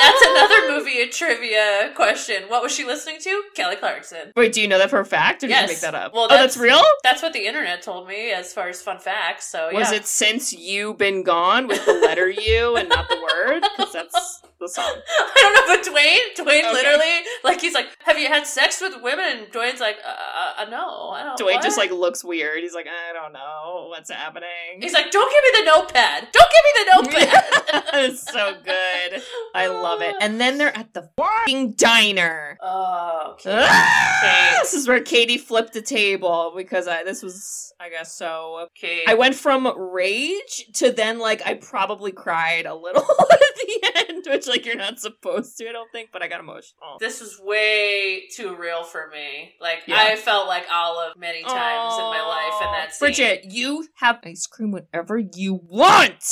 [0.00, 2.44] that's another movie trivia question.
[2.48, 3.42] What was she listening to?
[3.54, 4.32] Kelly Clarkson.
[4.36, 5.68] Wait, do you know that for a fact, or did Yes.
[5.68, 6.12] you make that up?
[6.14, 6.82] Well, oh, that's that's- real.
[7.02, 9.46] That's what the internet told me as far as fun facts.
[9.48, 9.78] So yeah.
[9.78, 13.62] Was it since you been gone with the letter U and not the word?
[13.76, 14.84] Because that's the song.
[15.08, 16.72] I don't know, but Dwayne, Dwayne Okay.
[16.72, 20.64] literally, like, he's like, "Have you had sex with women?" And Dwayne's like, "Uh, uh
[20.70, 22.62] no, I don't." Dwayne what?" just like looks weird.
[22.62, 24.80] He's like, I don't know what's happening.
[24.80, 26.28] he's like, "Don't give me the notepad.
[26.32, 29.22] Don't give me the notepad." it's so good.
[29.54, 30.14] I love it.
[30.20, 32.58] And then they're at the fucking diner.
[32.60, 33.66] Oh, okay.
[33.68, 34.58] Ah!
[34.60, 38.66] This is where Katie flipped the table because I this was I guess so.
[38.66, 39.02] okay.
[39.06, 44.24] I went from rage to then like I probably cried a little at the end,
[44.28, 46.98] which like you're not supposed to, I don't think, but I got emotional.
[47.00, 49.52] this was way too real for me.
[49.60, 49.96] Like Yeah.
[49.98, 53.06] I felt like Olive many times in my life in that scene.
[53.06, 56.22] Bridget, you have ice cream whenever you want.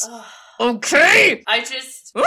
[0.61, 1.43] Okay.
[1.47, 2.02] I just,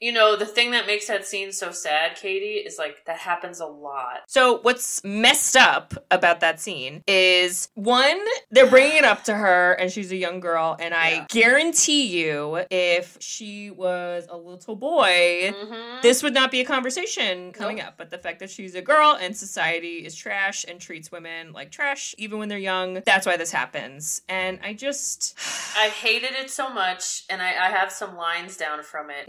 [0.00, 3.58] You know, the thing that makes that scene so sad, Katie, is like that happens
[3.58, 4.20] a lot.
[4.28, 8.20] So what's messed up about that scene is one,
[8.50, 11.26] they're bringing it up to her and she's a young girl and I Yeah.
[11.28, 16.00] guarantee you if she was a little boy, Mm-hmm.
[16.02, 17.86] this would not be a conversation coming Nope.
[17.88, 17.94] up.
[17.96, 21.70] But the fact that she's a girl and society is trash and treats women like
[21.72, 24.22] trash even when they're young, that's why this happens.
[24.28, 25.36] And I just
[25.76, 29.27] I hated it so much, and I, I have some lines down from it.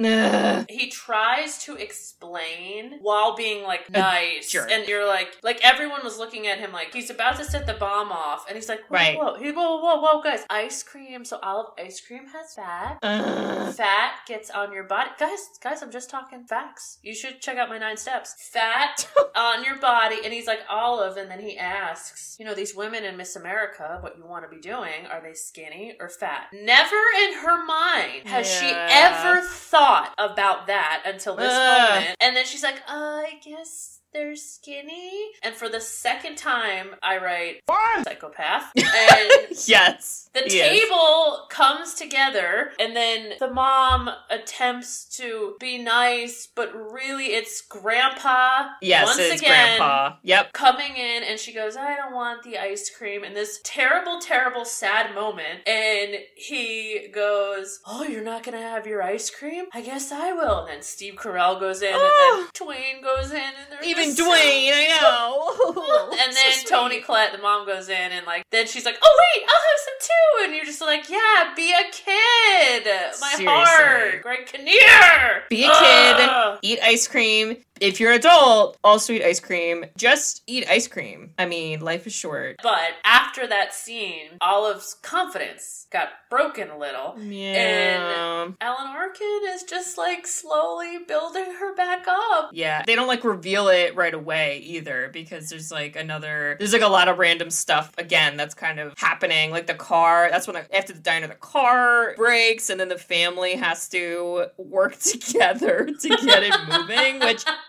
[0.69, 6.47] He tries to explain while being like nice, and you're like, like everyone was looking
[6.47, 9.17] at him like he's about to set the bomb off, and he's like, whoa, Right.
[9.17, 11.25] whoa, he, whoa, whoa, whoa, guys, ice cream.
[11.25, 12.99] So olive ice cream has fat.
[13.03, 13.73] Ugh.
[13.73, 15.49] Fat gets on your body, guys.
[15.61, 16.99] Guys, I'm just talking facts.
[17.03, 18.35] You should check out my nine steps.
[18.51, 22.75] Fat on your body, and he's like olive, and then he asks, you know, these
[22.75, 25.05] women in Miss America, what you want to be doing?
[25.11, 26.47] Are they skinny or fat?
[26.53, 31.89] Never in her mind has she ever thought about that until this Ugh.
[31.95, 33.98] moment, and then she's like, uh, I guess.
[34.11, 35.11] They're skinny,
[35.43, 37.61] and for the second time, I write
[38.03, 40.29] psychopath, and yes.
[40.33, 40.81] the he is.
[40.81, 48.69] table comes together, and then the mom attempts to be nice, but really it's grandpa.
[48.81, 50.15] Yes, once it's again, grandpa.
[50.23, 50.53] Yep.
[50.53, 53.23] Coming in, and she goes, I don't want the ice cream.
[53.23, 59.03] And this terrible, terrible, sad moment, and he goes, Oh, you're not gonna have your
[59.03, 59.65] ice cream?
[59.73, 60.61] I guess I will.
[60.61, 61.99] And then Steve Carell goes in, Oh.
[61.99, 62.73] and then ah.
[62.73, 66.11] Dwayne goes in, and they're Even just so Dwayne, I know.
[66.11, 66.67] and then sweet.
[66.67, 69.79] Toni Collette, the mom, goes in and like, then she's like, "Oh wait, I'll have
[69.85, 72.85] some too," and you're just like, "Yeah, be a kid,
[73.19, 73.45] my Seriously.
[73.45, 76.15] heart, Greg Kinnear, Be a kid.
[76.19, 76.59] Ugh.
[76.61, 77.57] Eat ice cream.
[77.81, 79.85] If you're an adult, also eat ice cream.
[79.97, 81.31] Just eat ice cream.
[81.37, 82.57] I mean, life is short.
[82.61, 87.15] But after that scene, Olive's confidence got broken a little.
[87.19, 88.45] Yeah.
[88.45, 92.51] And Alan Arkin is just like slowly building her back up.
[92.53, 96.81] Yeah, they don't like reveal it right away either because there's like another, there's like
[96.81, 99.51] a lot of random stuff again that's kind of happening.
[99.51, 103.55] Like the car, that's when after the diner, the car breaks and then the family
[103.55, 107.43] has to work together to get it moving, which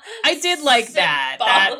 [0.25, 1.37] I did like that.
[1.39, 1.79] That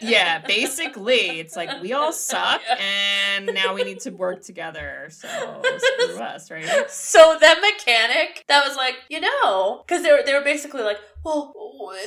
[0.00, 5.08] yeah, basically, it's like we all suck and now we need to work together.
[5.10, 6.90] So screw us, right?
[6.90, 10.98] So that mechanic that was like, you know, because they were they were basically like,
[11.24, 11.54] well,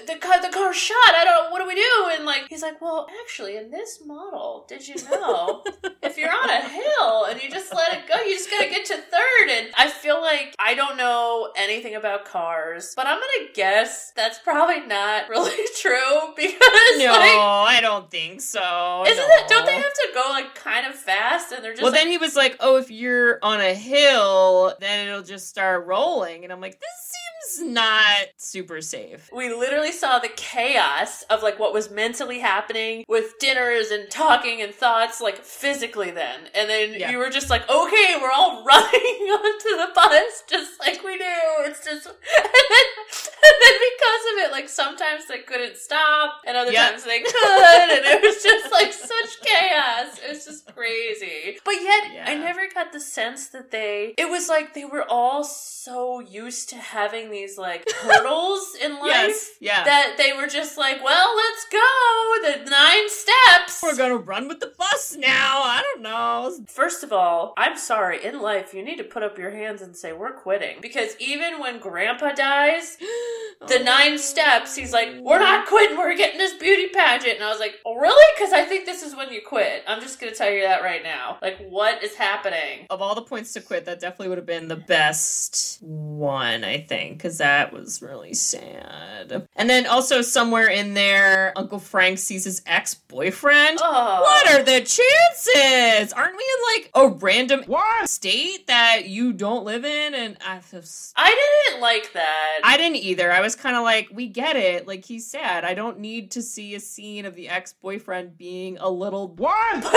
[0.08, 0.96] the car the car's shot.
[1.08, 1.46] I don't.
[1.46, 1.52] Know.
[1.52, 2.10] What do we do?
[2.12, 5.64] And like, he's like, well, actually, in this model, did you know
[6.02, 8.86] if you're on a hill and you just let it go, you just gotta get
[8.86, 9.50] to third.
[9.50, 14.40] And I feel like I don't know anything about cars, but I'm gonna guess that's
[14.40, 17.38] probably not really true because No, like.
[17.38, 19.04] I don't think so.
[19.08, 19.36] Isn't no.
[19.36, 19.48] it?
[19.48, 21.52] Don't they have to go like kind of fast?
[21.52, 24.74] And they're just well, like, then he was like, "Oh, if you're on a hill,
[24.80, 27.14] then it'll just start rolling," and I'm like, "This
[27.62, 29.30] not super safe.
[29.36, 34.62] We literally saw the chaos of like what was mentally happening with dinners and talking
[34.62, 36.42] and thoughts, like physically then.
[36.54, 37.12] And then Yeah.
[37.12, 38.92] you were just like, okay, we're all running
[39.32, 41.24] onto the bus just like we do.
[41.60, 42.86] It's just, and then,
[43.44, 46.90] and then because of it, like sometimes they couldn't stop and other Yeah.
[46.90, 47.32] times they could.
[47.96, 50.20] And it was just like such chaos.
[50.24, 51.58] It was just crazy.
[51.64, 55.44] But yet, I never got the sense that they, it was like they were all
[55.44, 59.52] so used to having these like hurdles in life Yes.
[59.60, 59.84] Yeah.
[59.84, 62.64] that they were just like, well, let's go.
[62.64, 63.82] The nine steps.
[63.84, 65.62] We're gonna run with the bus now.
[65.64, 66.58] I don't know.
[66.68, 68.24] First of all, I'm sorry.
[68.24, 70.78] In life, you need to put up your hands and say, we're quitting.
[70.82, 73.56] Because even when grandpa dies, oh.
[73.68, 73.84] the Oh.
[73.84, 75.98] nine steps, he's like, we're not quitting.
[75.98, 77.36] We're getting this beauty pageant.
[77.36, 78.24] And I was like, oh, really?
[78.36, 79.84] Because I think this is when you quit.
[79.88, 81.38] I'm just to tell you that right now.
[81.42, 82.88] Like, what is happening?
[82.90, 86.80] Of all the points to quit, that definitely would have been the best one, I
[86.82, 89.48] think, because that was really sad.
[89.56, 93.80] And then also somewhere in there, Uncle Frank sees his ex boyfriend.
[93.82, 94.22] Oh.
[94.22, 96.14] What are the chances?
[96.14, 98.08] Aren't we in like a random what?
[98.08, 100.14] state that you don't live in?
[100.14, 101.14] And I just.
[101.16, 102.60] I didn't like that.
[102.64, 103.32] I didn't either.
[103.32, 104.88] I was kind of like, we get it.
[104.88, 105.66] Like he's sad.
[105.66, 109.28] I don't need to see a scene of the ex boyfriend being a little.
[109.28, 109.52] but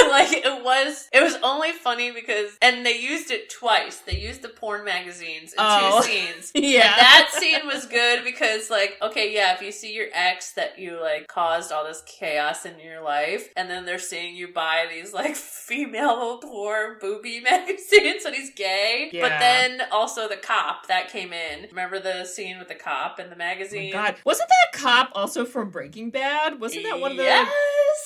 [0.09, 4.41] like it was it was only funny because and they used it twice they used
[4.43, 6.01] the porn magazines in Oh.
[6.01, 6.95] two scenes Yeah.
[7.19, 10.79] And that scene was good because like okay yeah if you see your ex that
[10.79, 14.87] you like caused all this chaos in your life and then they're seeing you buy
[14.91, 15.37] these like
[15.69, 21.67] female porn booby magazines and he's gay but then also the cop that came in
[21.71, 25.11] remember the scene with the cop in the Oh my magazine God, wasn't that cop
[25.15, 26.61] also from Breaking Bad?
[26.61, 27.23] Wasn't that one of the?
[27.23, 27.49] yes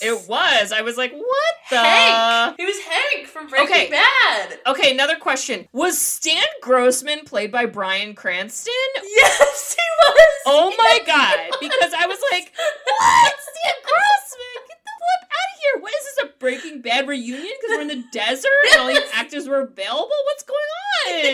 [0.02, 0.72] It was.
[0.72, 1.78] I was like, what the?
[1.78, 3.90] Hank he was Hank from Breaking Okay.
[3.90, 5.68] Bad Okay, another question.
[5.72, 8.72] Was Stan Grossman played by Bryan Cranston?
[9.18, 10.32] Yes, he was.
[10.46, 11.38] Oh my god!
[11.60, 12.52] Because I was like,
[12.86, 13.34] what?
[13.34, 14.58] Stan Grossman?
[14.68, 15.82] Get the flip out of here!
[15.82, 17.42] What is this a Breaking Bad reunion?
[17.60, 20.10] Because we're in the desert and all these actors were available.
[20.26, 20.58] What's going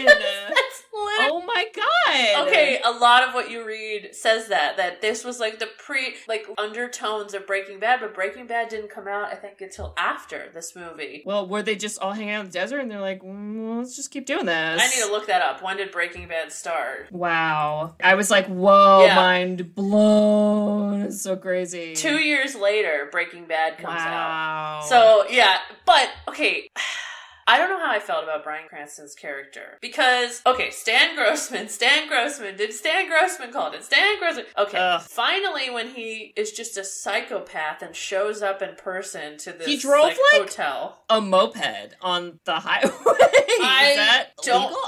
[0.01, 0.05] on?
[0.07, 1.31] That's literally.
[1.31, 2.49] Oh my god!
[2.49, 6.15] Okay, a lot of what you read says that that this was like the pre
[6.27, 10.51] like undertones of Breaking Bad, but Breaking Bad didn't come out I think until after
[10.55, 11.23] this movie.
[11.25, 13.97] Well, were they just all hanging out in the desert and they're like, mm, let's
[13.97, 14.81] just keep doing this?
[14.83, 15.63] I need to look that up.
[15.63, 17.11] When did Breaking Bad start?
[17.11, 17.95] Wow.
[18.03, 19.15] I was like, whoa, Yeah.
[19.17, 21.03] mind blown.
[21.03, 21.95] It's so crazy.
[21.95, 24.18] Two years later, Breaking Bad comes out.
[24.19, 24.81] Wow.
[24.89, 26.69] So yeah, but okay.
[27.51, 32.07] I don't know how I felt about Bryan Cranston's character because okay, Stan Grossman, Stan
[32.07, 33.83] Grossman, did Stan Grossman call it?
[33.85, 34.45] Stan Grossman.
[34.59, 35.01] Okay, Ugh.
[35.01, 39.79] finally, when he is just a psychopath and shows up in person to this He
[39.79, 41.03] drove, like, like- hotel.
[41.09, 42.91] a moped on the highway.
[43.63, 44.79] I Is that don't- legal?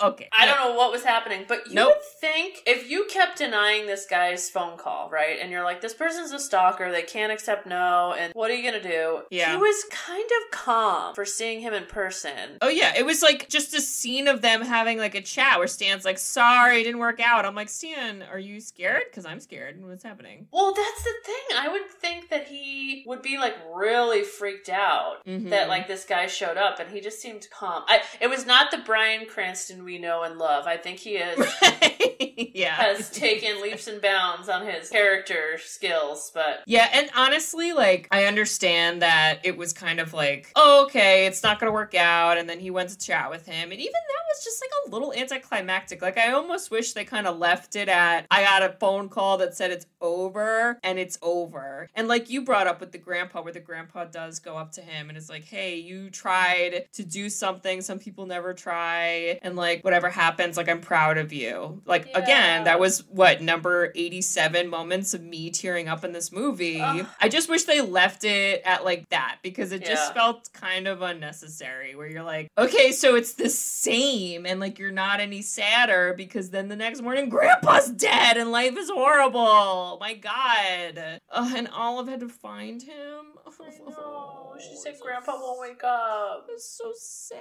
[0.00, 0.28] Okay.
[0.36, 1.88] I don't know what was happening, but you Nope.
[1.96, 5.38] would think if you kept denying this guy's phone call, right?
[5.40, 8.62] And you're like, this person's a stalker, they can't accept no, and what are you
[8.62, 9.22] gonna do?
[9.30, 9.50] Yeah.
[9.52, 12.58] He was kind of calm for seeing him in person.
[12.62, 15.66] Oh yeah, it was like just a scene of them having like a chat where
[15.66, 19.04] Stan's like, "Sorry, it didn't work out." I'm like, "Stan, are you scared?
[19.10, 19.82] Because I'm scared.
[19.84, 21.56] What's happening?" Well, that's the thing.
[21.58, 25.50] I would think that he would be like really freaked out Mhm.
[25.50, 27.84] that like this guy showed up, and he just seemed calm.
[27.88, 30.66] I it was not the Bryan Cranston we know and love.
[30.66, 32.74] I think he is yeah.
[32.76, 38.24] has taken leaps and bounds on his character skills, but Yeah, and honestly, like, I
[38.24, 42.48] understand that it was kind of like, oh, okay, it's not gonna work out, and
[42.48, 45.12] then he went to chat with him, and even that was just like a little
[45.14, 46.02] anticlimactic.
[46.02, 49.38] Like, I almost wish they kind of left it at, I got a phone call
[49.38, 51.88] that said it's over, and it's over.
[51.94, 54.80] And like you brought up with the grandpa, where the grandpa does go up to
[54.80, 59.56] him and is like, hey, you tried to do something some people never try, and
[59.56, 61.82] like, whatever happens, like, I'm proud of you.
[61.86, 62.18] Like, Yeah.
[62.18, 66.80] again, that was what, number 87 moments of me tearing up in this movie.
[66.80, 67.06] Ugh.
[67.20, 69.88] I just wish they left it at like that because it Yeah.
[69.88, 74.78] just felt kind of unnecessary where you're like, okay, so it's the same and like
[74.78, 79.98] you're not any sadder because then the next morning grandpa's dead and life is horrible.
[80.00, 81.20] My god.
[81.30, 83.24] Ugh, and Olive had to find him.
[83.46, 84.54] I know.
[84.58, 86.46] She said Grandpa won't wake up.
[86.50, 87.38] It's so sad.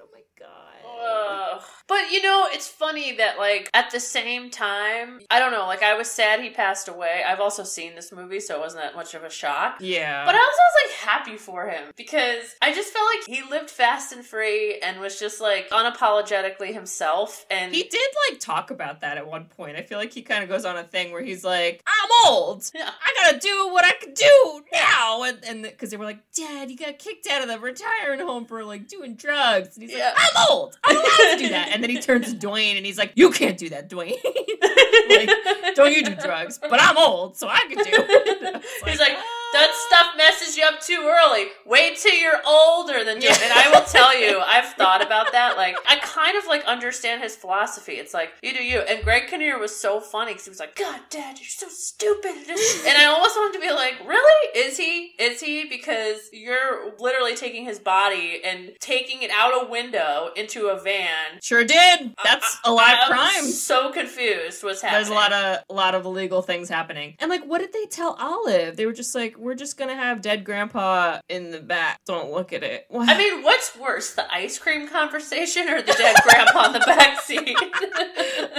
[0.00, 1.56] Oh my god.
[1.58, 1.62] Ugh.
[1.88, 5.82] But you know, it's funny that like at the same time, I don't know, like
[5.82, 7.22] I was sad he passed away.
[7.26, 9.76] I've also seen this movie, so it wasn't that much of a shock.
[9.80, 10.24] Yeah.
[10.24, 13.70] But I also was like happy for him because I just felt like he lived
[13.70, 17.44] fast and free and was just like unapologetically himself.
[17.50, 19.76] And He did like talk about that at one point.
[19.76, 22.70] I feel like he kind of goes on a thing where he's like, "I'm old.
[22.74, 22.90] Yeah.
[22.90, 26.70] I gotta do what I can do now." And and because they were like, "Dad,
[26.70, 30.12] you got kicked out of the retirement home for like doing drugs," and he's Yeah.
[30.14, 30.78] like, "I'm old.
[30.84, 33.30] I'm allowed to do that." And then he turns to Dwayne and he's like, "You
[33.30, 34.16] can't do that, Dwayne.
[35.08, 35.30] like,
[35.74, 36.58] don't you do drugs?
[36.58, 40.64] But I'm old, so I could do." it." He's like, "Ah." That stuff messes you
[40.64, 41.46] up too early.
[41.64, 43.28] Wait till you're older than do.
[43.28, 45.56] And I will tell you, I've thought about that.
[45.56, 47.94] Like, I kind of like understand his philosophy.
[47.94, 48.80] It's like, you do you.
[48.80, 52.34] And Greg Kinnear was so funny because he was like, God, Dad, you're so stupid.
[52.86, 54.58] And I almost wanted to be like, really?
[54.58, 55.12] Is he?
[55.18, 55.66] Is he?
[55.68, 61.40] Because you're literally taking his body and taking it out a window into a van.
[61.42, 62.14] Sure did.
[62.22, 63.60] That's a lot of I'm crimes.
[63.60, 64.98] so confused what's happening.
[64.98, 67.16] There's a lot of a lot of illegal things happening.
[67.18, 68.76] And like what did they tell Olive?
[68.76, 72.00] They were just like, we're just gonna have dead grandpa in the back.
[72.04, 72.86] Don't look at it.
[72.88, 73.08] What?
[73.08, 77.20] I mean, what's worse, the ice cream conversation or the dead grandpa in the back
[77.20, 77.56] seat?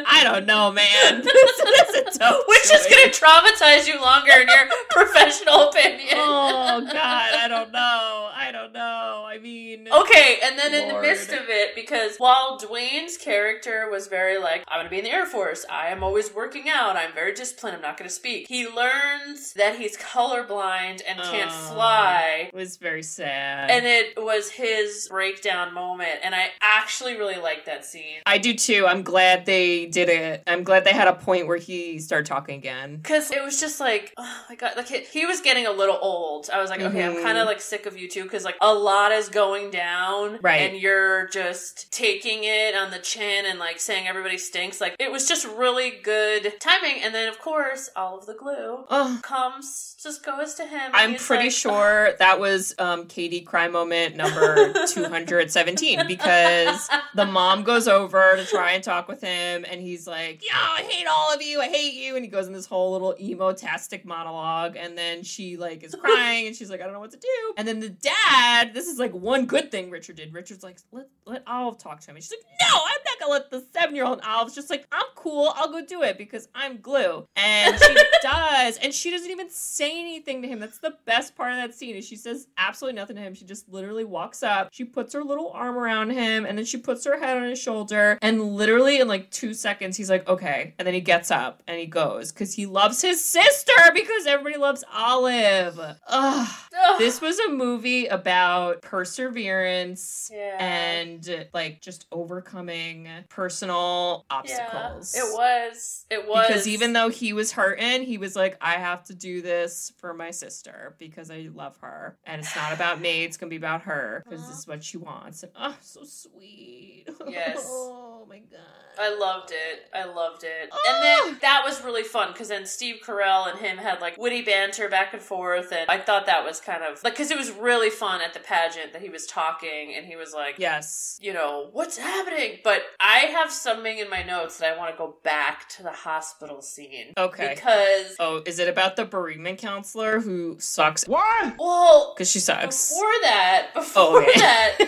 [0.07, 1.21] I don't know, man.
[1.23, 6.13] this a Which is going to traumatize you longer in your professional opinion.
[6.15, 8.29] Oh god, I don't know.
[8.33, 9.25] I don't know.
[9.27, 14.07] I mean Okay, and then in the midst of it, because while Dwayne's character was
[14.07, 17.13] very like, I'm gonna be in the Air Force, I am always working out, I'm
[17.13, 22.49] very disciplined, I'm not gonna speak, he learns that he's colorblind and can't fly.
[22.51, 23.71] it was very sad.
[23.71, 28.17] And it was his breakdown moment, and I actually really liked that scene.
[28.25, 28.85] I do too.
[28.87, 30.43] I'm glad they did it.
[30.47, 32.97] I'm glad they had a point where he started talking again.
[32.97, 35.97] Because it was just like, oh my god, like he, he was getting a little
[36.01, 36.49] old.
[36.53, 37.23] I was like, okay, I'm Mhm.
[37.23, 40.61] kind of like sick of you too, because like a lot is going down, Right.
[40.61, 44.79] And you're just taking it on the chin and like saying everybody stinks.
[44.81, 47.01] Like it was just really good timing.
[47.01, 50.91] And then of course, all of the glue Oh, comes just goes to him.
[50.93, 57.63] I'm pretty like, sure that was um, Katie cry moment number 217 because the mom
[57.63, 61.33] goes over to try and talk with him and he's like, Yeah, I hate all
[61.33, 61.61] of you.
[61.61, 62.15] I hate you.
[62.15, 64.75] And he goes in this whole little emo-tastic monologue.
[64.75, 67.53] And then she like is crying and she's like, I don't know what to do.
[67.57, 70.33] And then the dad, this is like one good thing Richard did.
[70.33, 72.15] Richard's like, let, let Olive talk to him.
[72.17, 75.85] And she's like, No, I'm let the seven-year-old Olive's just like, I'm cool, I'll go
[75.85, 77.25] do it because I'm glue.
[77.35, 78.77] And she does.
[78.77, 80.59] And she doesn't even say anything to him.
[80.59, 83.33] That's the best part of that scene is she says absolutely nothing to him.
[83.33, 86.77] She just literally walks up, she puts her little arm around him, and then she
[86.77, 88.17] puts her head on his shoulder.
[88.21, 90.73] And literally in like two seconds, he's like, okay.
[90.79, 94.57] And then he gets up and he goes because he loves his sister because everybody
[94.57, 95.79] loves Olive.
[95.79, 95.93] Ugh.
[96.09, 96.99] Ugh.
[96.99, 100.57] This was a movie about perseverance Yeah.
[100.59, 105.15] and like just overcoming personal yeah, obstacles.
[105.15, 106.05] it was.
[106.09, 109.41] It was Because even though he was hurting, he was like, I have to do
[109.41, 112.17] this for my sister because I love her.
[112.25, 114.83] And it's not about me, it's going to be about her because this is what
[114.83, 115.43] she wants.
[115.43, 117.05] And oh, so sweet.
[117.27, 117.65] Yes.
[117.69, 118.59] oh my God.
[118.99, 119.87] I loved it.
[119.93, 120.69] I loved it.
[120.71, 120.77] Ah!
[120.87, 124.41] And then that was really fun because then Steve Carell and him had like witty
[124.41, 125.71] banter back and forth.
[125.71, 128.39] And I thought that was kind of like, because it was really fun at the
[128.39, 131.17] pageant that he was talking and he was like, Yes.
[131.21, 132.59] you know, what's happening?
[132.63, 135.91] But I have something in my notes that I want to go back to the
[135.91, 137.13] hospital scene.
[137.17, 137.53] Okay.
[137.55, 141.07] Because, Oh, is it about the bereavement counselor who sucks?
[141.07, 141.55] What?
[141.59, 142.89] Well, Because she sucks.
[142.91, 144.39] Before that, before Oh, okay.
[144.39, 144.85] that, the,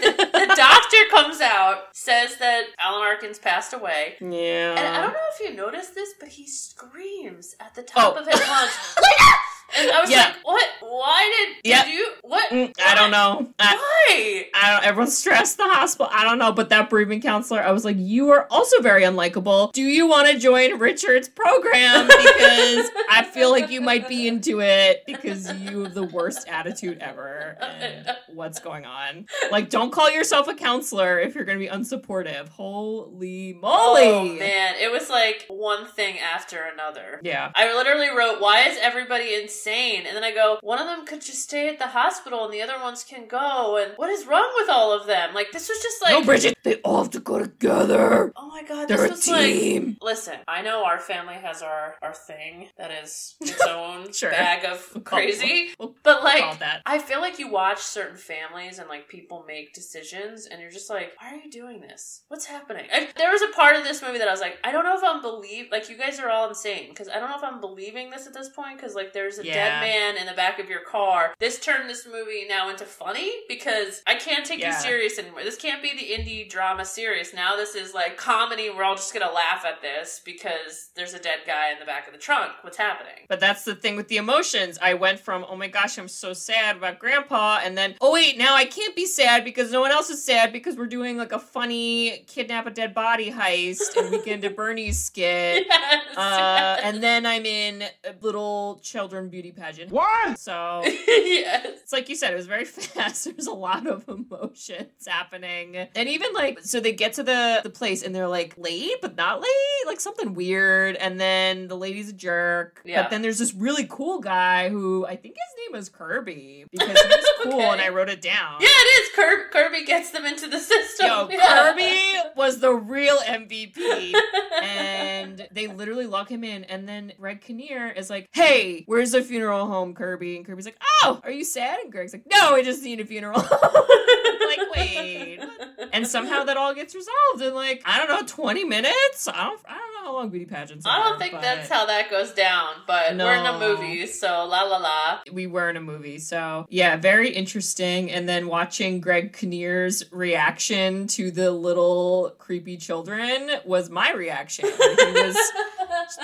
[0.48, 4.76] the doctor comes out, says that Alan Arkins passed away, Yeah.
[4.78, 7.86] And I don't know if you noticed this, but he screams at the oh.
[7.86, 8.20] top Oh.
[8.22, 8.72] of his lungs.
[9.22, 9.40] Ah!
[9.78, 10.26] And I was Yeah.
[10.26, 10.66] like, "What?
[10.82, 11.86] Why did, did Yeah.
[11.86, 12.08] you?
[12.24, 12.50] What?
[12.50, 13.52] Mm, I don't know.
[13.60, 14.46] I, Why?
[14.56, 14.86] I don't.
[14.86, 16.10] Everyone's stressed the hospital.
[16.14, 19.72] I don't know, but that bereavement counselor, I was like, you are also very unlikable.
[19.74, 22.08] Do you want to join Richard's program?
[22.08, 26.98] Because I feel like you might be into it because you have the worst attitude
[27.00, 27.58] ever.
[27.62, 29.26] And what's going on?
[29.52, 32.50] Like, don't call yourself a counselor if you're going to be unsupportive.
[32.50, 34.04] Holy moly!
[34.04, 37.20] Oh man, it was like one thing after another.
[37.24, 37.52] Yeah.
[37.56, 39.26] I literally wrote, "Why is everybody
[39.60, 42.54] insane?" And then I go, "One of them could just stay at the hospital, and
[42.54, 45.34] the other ones can go." And what is wrong with all of them?
[45.34, 48.32] Like this was just like, no, Bridget, they all have to go together.
[48.36, 49.46] oh my god, They're a this was like.
[49.46, 49.98] team.
[50.02, 54.32] Listen, I know our family has our our thing that is its own Sure.
[54.32, 56.44] bag of crazy, we'll but like.
[56.86, 60.90] I feel like you watch certain families and like people make decisions, and you're just
[60.90, 62.24] like, why are you doing this?
[62.28, 62.86] What's happening?
[62.92, 64.96] I, there was a part of this movie that I was like, I don't know
[64.98, 67.60] if I'm believe like you guys are all insane because I don't know if I'm
[67.62, 69.82] believing this at this point because like there's a Yeah.
[69.82, 71.34] dead man in the back of your car.
[71.40, 74.76] This turned this movie now into funny because I can't take Yeah.
[74.76, 75.44] you serious anymore.
[75.44, 77.34] This can't be the indie drama serious.
[77.34, 78.70] Now this is like comedy.
[78.70, 82.08] We're all just gonna laugh at this because there's a dead guy in the back
[82.08, 82.52] of the trunk.
[82.62, 83.26] What's happening?
[83.28, 84.78] But that's the thing with the emotions.
[84.82, 88.38] I went from, oh my gosh, I'm so sad about grandpa, and then, oh wait,
[88.38, 91.32] now I can't be sad because no one else is sad because we're doing like
[91.32, 95.68] a funny kidnap a dead body heist and weekend at Bernie's skit.
[95.80, 96.80] Yes, Uh, yes.
[96.84, 97.84] and then I'm in
[98.22, 99.92] little children beauty pageant.
[99.92, 100.38] What?
[100.38, 101.66] So yes.
[101.66, 103.26] it's like you said, it was very fast.
[103.26, 105.76] There's a lot of emotions happening.
[105.96, 109.16] And even like, so they get to the, the place and they're like late, but
[109.16, 110.96] not late, like something weird.
[110.98, 112.82] And then the lady's a jerk.
[112.86, 113.02] Yeah.
[113.04, 116.88] But then there's this really cool guy who I think his name was Kirby because
[116.88, 117.70] he was cool Okay.
[117.70, 118.58] and I wrote it down.
[118.60, 119.16] Yeah, it is.
[119.16, 121.08] Kirby, Kirby gets them into the system.
[121.08, 121.72] Yo, Yeah.
[121.74, 124.14] Kirby was the real MVP.
[124.62, 126.64] and they literally lock him in.
[126.66, 130.82] And then Greg Kinnear is like, "Hey, where's the funeral home, Kirby?" And Kirby's like,
[131.04, 133.40] "Oh, are you sad?" And Greg's like, "No, I just need a funeral."
[134.50, 135.40] like, wait.
[135.40, 135.90] what?
[135.94, 139.28] And somehow that all gets resolved in like I don't know, twenty minutes.
[139.28, 140.86] I don't, I don't know how long beauty pageants.
[140.86, 144.08] are, I don't think but that's how that goes down, but we're in a movie,
[144.08, 145.20] so la la la.
[145.32, 146.20] we were in a movie.
[146.20, 148.12] So yeah, very interesting.
[148.12, 154.66] And then watching Greg Kinnear's reaction to the little creepy children was my reaction.
[154.66, 155.38] He was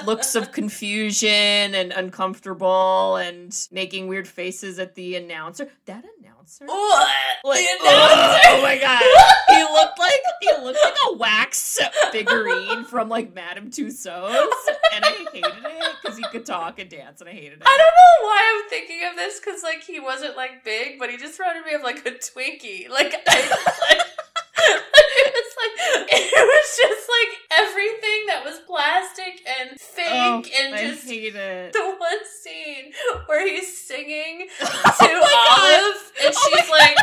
[0.06, 1.30] looks of confusion
[1.76, 5.70] and uncomfortable and making weird faces at the announcer.
[5.86, 6.66] That announcer?
[6.66, 7.10] What?
[7.44, 8.50] Like, The oh, announcer?
[8.50, 9.02] oh my god.
[9.56, 11.80] He looked like he looked like a wax
[12.12, 14.50] figurine from like Madame Tussauds.
[14.94, 17.64] And I hated it because he could talk and dance and I hated it.
[17.66, 21.10] I don't know why I'm thinking of this because like he wasn't like big, but
[21.10, 22.90] he just reminded me of like a Twinkie.
[22.90, 23.40] Like, I,
[23.90, 24.08] like
[24.58, 30.76] it was like it was just like everything that was plastic and fake Oh, and
[30.76, 31.74] I just hate it.
[31.74, 32.92] the one scene
[33.28, 35.60] where he's singing to Oh my God.
[35.60, 36.98] Olive and Oh she's like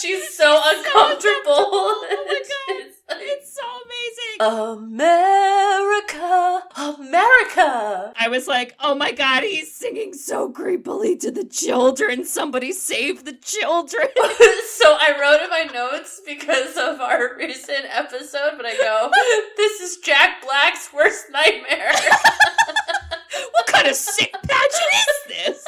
[0.00, 1.44] she's so uncomfortable.
[1.48, 2.76] Oh my God.
[2.86, 4.38] It's like, It's so amazing.
[4.78, 8.12] America, America.
[8.18, 12.24] I was like, oh my god, he's singing so creepily to the children.
[12.24, 14.08] Somebody save the children.
[14.16, 19.10] so I wrote in my notes because of our recent episode, but I go,
[19.68, 21.92] this is Jack Black's worst nightmare.
[23.78, 25.64] what kind of sick pageant is this?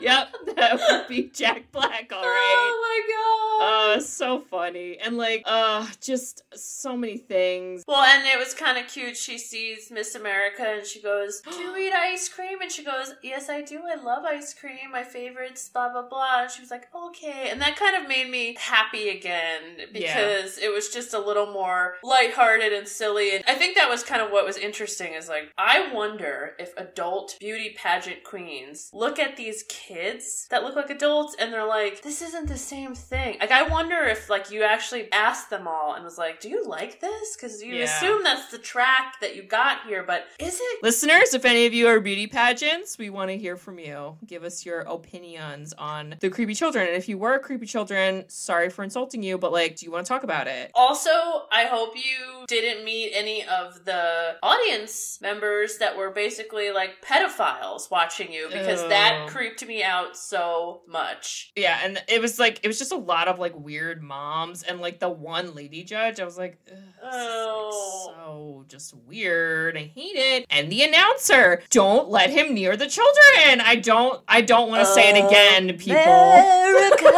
[0.00, 2.54] yep, that would be Jack Black, all right.
[2.56, 3.36] Oh my god.
[3.58, 4.98] Oh, it's so funny.
[4.98, 7.84] And like, uh, just so many things.
[7.88, 9.16] well, and it was kind of cute.
[9.16, 12.60] She sees Miss America and she goes, Do you eat ice cream?
[12.60, 13.80] And she goes, Yes, I do.
[13.90, 14.90] I love ice cream.
[14.92, 16.42] My favorite's blah, blah, blah.
[16.42, 17.48] And she was like, Okay.
[17.50, 21.94] And that kind of made me happy again because it was just a little more
[22.04, 23.34] lighthearted and silly.
[23.34, 26.74] And I think that was kind of what was interesting is like, I wonder if
[27.16, 32.02] adult beauty pageant queens look at these kids that look like adults and they're like,
[32.02, 33.36] This isn't the same thing.
[33.40, 36.64] Like, I wonder if like you actually asked them all and was like, Do you
[36.66, 37.36] like this?
[37.36, 37.84] Because you Yeah.
[37.84, 40.82] assume that's the track that you got here, but is it?
[40.82, 44.16] Listeners, if any of you are beauty pageants, we want to hear from you.
[44.26, 46.86] Give us your opinions on the creepy children.
[46.86, 50.04] And if you were creepy children, sorry for insulting you, but like, do you want
[50.06, 50.70] to talk about it?
[50.74, 51.10] Also,
[51.50, 57.90] I hope you didn't meet any of the audience members that were basically like pedophiles
[57.90, 59.28] watching you because that Oh.
[59.30, 61.52] creeped me out so much.
[61.56, 64.80] Yeah, and it was like it was just a lot of like weird moms and
[64.80, 66.20] like the one lady judge.
[66.20, 68.12] I was like, this like, Oh.
[68.16, 69.76] so just weird.
[69.76, 70.46] I hate it.
[70.50, 73.60] And the announcer, don't let him near the children.
[73.60, 74.20] I don't.
[74.28, 76.02] I don't want to say it again, people.
[76.02, 77.12] America,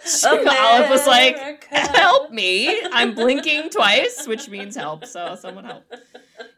[0.04, 2.82] So- America, Olive was like, Help me!
[2.92, 5.04] I'm blinking twice, which means help.
[5.06, 5.84] So someone help.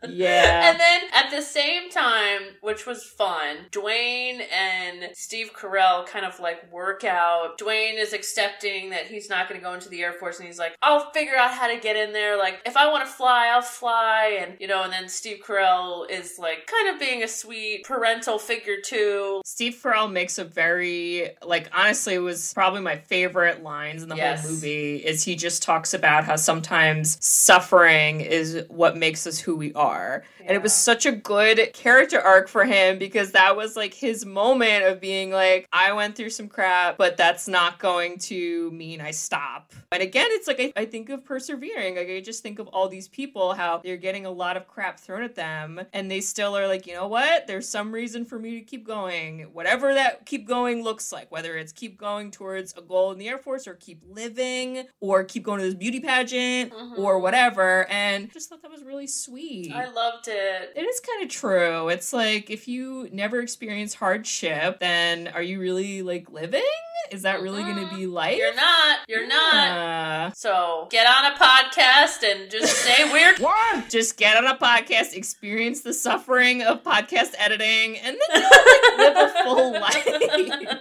[0.09, 0.71] Yeah.
[0.71, 6.39] And then at the same time, which was fun, Dwayne and Steve Carell kind of
[6.41, 7.59] like work out.
[7.59, 10.59] Dwayne is accepting that he's not going to go into the Air Force and he's
[10.59, 12.39] like, I'll figure out how to get in there.
[12.39, 14.39] Like, if I want to fly, I'll fly.
[14.41, 18.39] And, you know, and then Steve Carell is like kind of being a sweet parental
[18.39, 19.41] figure too.
[19.45, 24.17] Steve Carell makes a very like honestly it was probably my favorite lines in the
[24.17, 24.43] Yes.
[24.43, 29.57] whole movie is he just talks about how sometimes suffering is what makes us who
[29.57, 30.25] we are.
[30.41, 34.25] And it was such a good character arc for him because that was like his
[34.25, 39.01] moment of being like I went through some crap but that's not going to mean
[39.01, 39.75] I stop.
[39.93, 41.97] And again it's like I, I think of persevering.
[41.97, 45.01] Like I just think of all these people how they're getting a lot of crap
[45.01, 47.47] thrown at them and they still are like, you know what?
[47.47, 49.43] There's some reason for me to keep going.
[49.53, 53.29] Whatever that keep going looks like, whether it's keep going towards a goal in the
[53.29, 56.99] Air Force or keep living or keep going to this beauty pageant Mhm.
[56.99, 57.87] or whatever.
[57.91, 59.56] And I just thought that was really sweet.
[59.75, 60.73] I loved it.
[60.75, 61.89] It is kind of true.
[61.89, 66.63] It's like if you never experience hardship, then are you really like living?
[67.11, 67.97] Is that really going to mm-hmm.
[67.97, 68.37] be life?
[68.37, 68.99] You're not.
[69.09, 70.37] You're not.
[70.37, 73.39] So get on a podcast and just say weird.
[73.39, 73.89] What?
[73.89, 79.15] Just get on a podcast, experience the suffering of podcast editing, and then you'll like,
[79.15, 80.07] live a full life.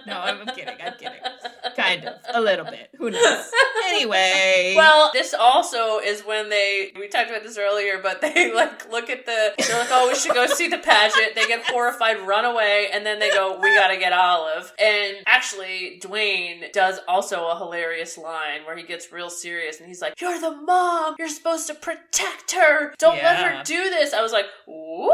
[0.06, 0.76] no, I'm, I'm kidding.
[0.84, 1.20] I'm kidding.
[1.76, 2.14] Kind of.
[2.34, 2.90] A little bit.
[2.98, 3.50] Who knows?
[3.86, 4.74] Anyway.
[4.86, 9.08] Well, this also is when they we talked about this earlier, but they like look
[9.08, 11.34] at the they're like, oh, we should go see the pageant.
[11.34, 14.72] They get horrified, run away, and then they go, we gotta get Olive.
[14.78, 20.00] And actually, Dwayne does also a hilarious line where he gets real serious and he's
[20.02, 21.16] like, "You're the mom.
[21.18, 22.94] You're supposed to protect her.
[22.98, 25.10] Don't let her do this." I was like, "Woo!"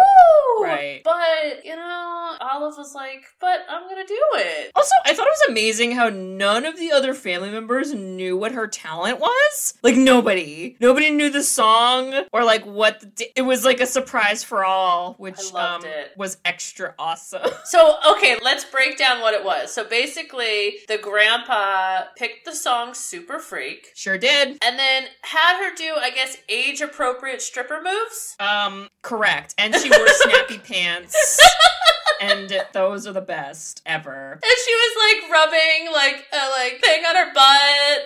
[0.60, 1.02] Right.
[1.04, 5.30] But you know, Olive was like, "But I'm gonna do it." Also, I thought it
[5.30, 9.74] was amazing how none of the other family members knew what her talent was.
[9.82, 14.42] Like nobody, nobody knew the song or like what the it was like a surprise
[14.42, 15.82] for all, which um,
[16.16, 17.42] was extra awesome.
[17.64, 19.72] So, okay, let's break down what it was.
[19.72, 24.58] So, basically, the grandpa picked the song Super Freak sure did.
[24.62, 28.36] and then had her do, I guess, age appropriate stripper moves.
[28.40, 29.54] Um, correct.
[29.58, 31.40] And she wore snappy pants.
[32.22, 34.32] And those are the best ever.
[34.32, 37.42] And she was like rubbing like a like thing on her butt.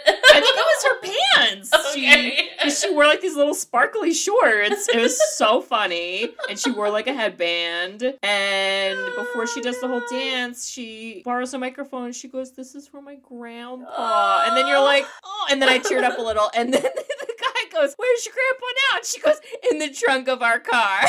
[0.06, 1.70] I think it was her pants.
[1.96, 2.50] Okay.
[2.64, 4.88] She, she wore like these little sparkly shorts.
[4.88, 6.30] It was so funny.
[6.48, 8.02] And she wore like a headband.
[8.22, 12.12] And before she does the whole dance, she borrows a microphone.
[12.12, 14.44] She goes, This is for my grandpa.
[14.46, 15.46] And then you're like, Oh.
[15.50, 16.50] And then I teared up a little.
[16.54, 18.96] And then the guy goes, Where's your grandpa now?
[18.96, 19.40] And she goes,
[19.70, 21.00] In the trunk of our car.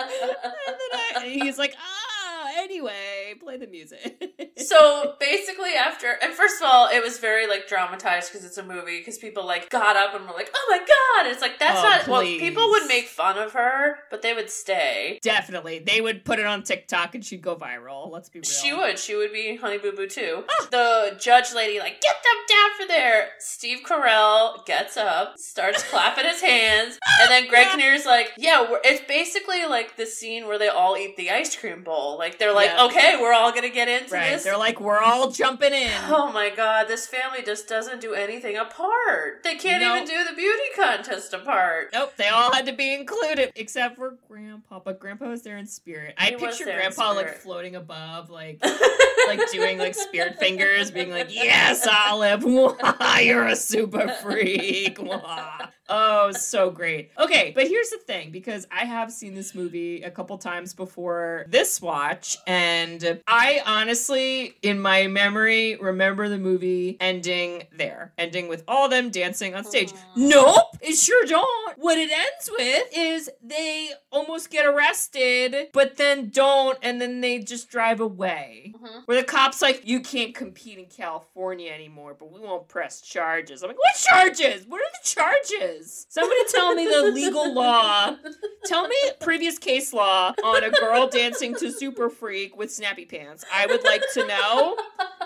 [0.00, 4.52] And then I, and he's like, Ah, anyway, play the music.
[4.56, 8.62] so basically after and first of all it was very like dramatized because it's a
[8.62, 11.78] movie because people like got up and were like oh my god it's like that's
[11.80, 15.78] Oh, not well people would make fun of her but they would stay Definitely.
[15.80, 18.10] They would put it on TikTok and she'd go viral.
[18.10, 18.44] Let's be real.
[18.44, 18.98] She would.
[18.98, 20.44] She would be Honey Boo Boo too.
[20.48, 20.66] Ah.
[20.70, 23.28] The judge lady, like, get them down for there.
[23.38, 27.76] Steve Carell gets up, starts clapping his hands, and then Greg Yeah.
[27.76, 31.54] Kinnear's like, yeah, we're, it's basically like the scene where they all eat the ice
[31.56, 32.18] cream bowl.
[32.18, 32.84] Like, they're like, Yeah.
[32.86, 34.30] okay, we're all gonna get into Right.
[34.30, 34.44] this.
[34.44, 35.90] They're like, we're all jumping in.
[36.08, 39.42] Oh my god, this family just doesn't do anything apart.
[39.44, 39.96] They can't No.
[39.96, 41.90] even do the beauty contest apart.
[41.92, 44.80] Nope, they all had to be included except for Grandpa.
[44.80, 46.14] But Grandpa was there in spirit.
[46.18, 48.62] I He was picture Grandpa like floating above, like
[49.26, 52.42] like doing like spirit fingers, being like, "Yes, Olive,
[53.22, 57.10] you're a super freak." Mwah." Oh, so great.
[57.18, 61.46] Okay, but here's the thing because I have seen this movie a couple times before
[61.48, 68.62] this watch, and I honestly, in my memory, remember the movie ending there, ending with
[68.68, 69.92] all them dancing on stage.
[70.16, 71.76] Nope, it sure don't.
[71.78, 77.40] What it ends with is they almost get arrested, but then don't, and then they
[77.40, 78.74] just drive away.
[78.80, 79.02] Mhm.
[79.06, 83.62] Where the cops like, you can't compete in California anymore, but we won't press charges.
[83.62, 84.66] I'm like, what charges?
[84.66, 85.79] What are the charges?
[86.08, 88.16] Somebody tell me the legal law.
[88.64, 93.44] Tell me previous case law on a girl dancing to Super Freak with snappy pants.
[93.52, 94.76] I would like to know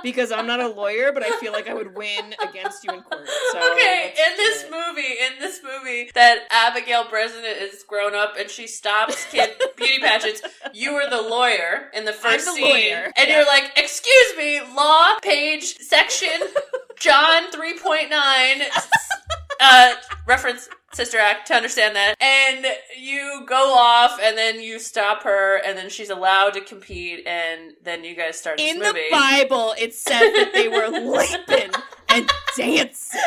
[0.02, 3.02] because I'm not a lawyer, but I feel like I would win against you in
[3.02, 3.26] court.
[3.52, 4.70] So okay, in this it.
[4.70, 9.98] movie, in this movie, that Abigail Breslin is grown up and she stops kid beauty
[10.00, 10.42] pageants.
[10.72, 13.36] You were the lawyer in the first the scene, lawyer, and yeah.
[13.36, 16.30] you're like, "Excuse me, law page section
[16.98, 18.62] John three point nine,
[19.60, 19.94] uh,
[20.26, 22.64] reference." Sister Act to understand that, and
[22.96, 27.72] you go off, and then you stop her, and then she's allowed to compete, and
[27.82, 28.96] then you guys start this in the.
[29.10, 30.88] Bible, it said that they were
[31.18, 31.72] leaping
[32.10, 33.20] and dancing.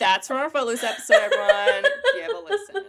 [0.00, 1.84] That's from our Footloose episode, everyone.
[2.14, 2.84] Give a listen.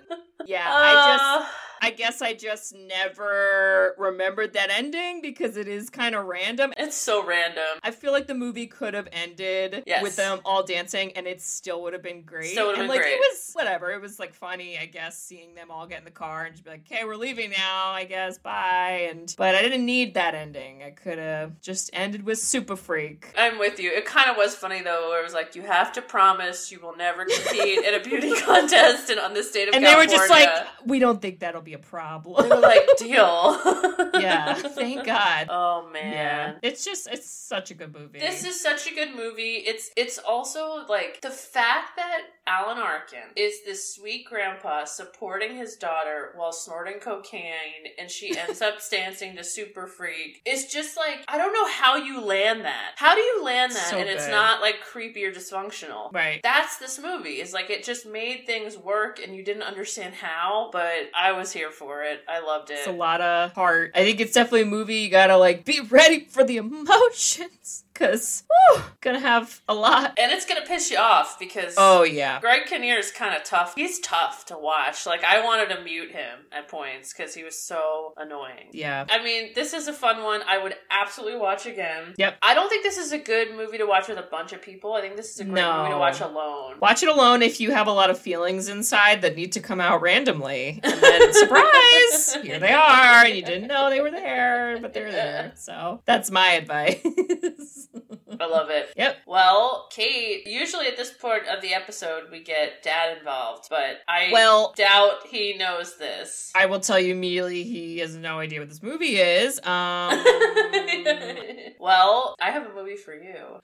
[0.46, 1.46] Yeah, I just, Uh,
[1.84, 6.74] I guess I just never remembered that ending because it is kind of random.
[6.78, 7.64] it's so random.
[7.84, 10.02] I feel like the movie could have ended Yes.
[10.02, 12.52] with them all dancing, and it still would have been great.
[12.52, 13.14] Still would've and been like great.
[13.16, 13.92] it was whatever.
[13.92, 16.64] It was like funny, I guess, seeing them all get in the car and just
[16.64, 17.90] be like, "Okay, we're leaving now.
[17.92, 20.84] I guess bye." And but I didn't need that ending.
[20.84, 23.34] I could have just ended with Super Freak.
[23.38, 23.92] I'm with you.
[23.92, 26.80] It kind of was funny though, where it was like, you have to promise you
[26.80, 30.06] will never compete in a beauty contest and on the state of And they were
[30.06, 30.50] just like,
[30.86, 32.44] "We don't think that'll be be a problem.
[32.44, 33.60] They were like, deal.
[34.20, 35.48] yeah, thank God.
[35.50, 36.12] Oh man.
[36.14, 38.20] Yeah, it's just it's such a good movie.
[38.20, 39.56] This is such a good movie.
[39.66, 45.76] It's it's also like the fact that Alan Arkin is this sweet grandpa supporting his
[45.76, 47.54] daughter while snorting cocaine
[47.98, 51.96] and she ends up dancing to Super Freak is just like I don't know how
[51.96, 52.94] you land that.
[52.98, 56.12] How do you land that So and it's not like creepy or dysfunctional?
[56.14, 56.42] right.
[56.44, 57.40] That's this movie.
[57.42, 61.52] Is like it just made things work and you didn't understand how, but I was
[61.52, 62.24] here for it.
[62.28, 62.76] I loved it.
[62.76, 63.92] It's a lot of heart.
[63.96, 68.44] I think it's definitely a movie you gotta like be ready for the emotions, cause
[68.74, 70.14] whew, gonna have a lot.
[70.18, 72.40] and it's gonna piss you off because Oh yeah.
[72.40, 73.74] Greg Kinnear is kind of tough.
[73.76, 75.06] He's tough to watch.
[75.06, 78.68] Like I wanted to mute him at points because he was so annoying.
[78.72, 79.06] Yeah.
[79.10, 80.42] I mean, this is a fun one.
[80.48, 82.14] I would absolutely watch again.
[82.18, 82.38] Yep.
[82.42, 84.94] I don't think this is a good movie to watch with a bunch of people.
[84.94, 85.78] I think this is a great No.
[85.80, 86.76] movie to watch alone.
[86.82, 89.80] Watch it alone if you have a lot of feelings inside that need to come
[89.82, 90.80] out randomly.
[90.84, 92.38] And then surprise!
[92.42, 93.28] Here they are.
[93.28, 95.52] You didn't know they were there, but they're there.
[95.64, 97.02] So that's my advice.
[98.40, 98.92] I love it.
[98.98, 99.18] Yep.
[99.28, 104.30] Well, Kate, usually at this point of the episode, we get dad involved, but I
[104.32, 106.52] Well- doubt he knows this.
[106.56, 109.60] I will tell you immediately he has no idea what this movie is.
[109.74, 110.24] Um
[111.80, 113.36] well, I have a movie for you,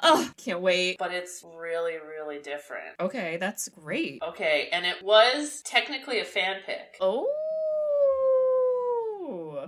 [0.00, 0.98] Oh, can't wait.
[0.98, 2.94] but it's really, really different.
[3.00, 4.22] Okay, that's great.
[4.22, 6.96] Okay, and it was technically a fan pick.
[7.00, 7.26] Oh.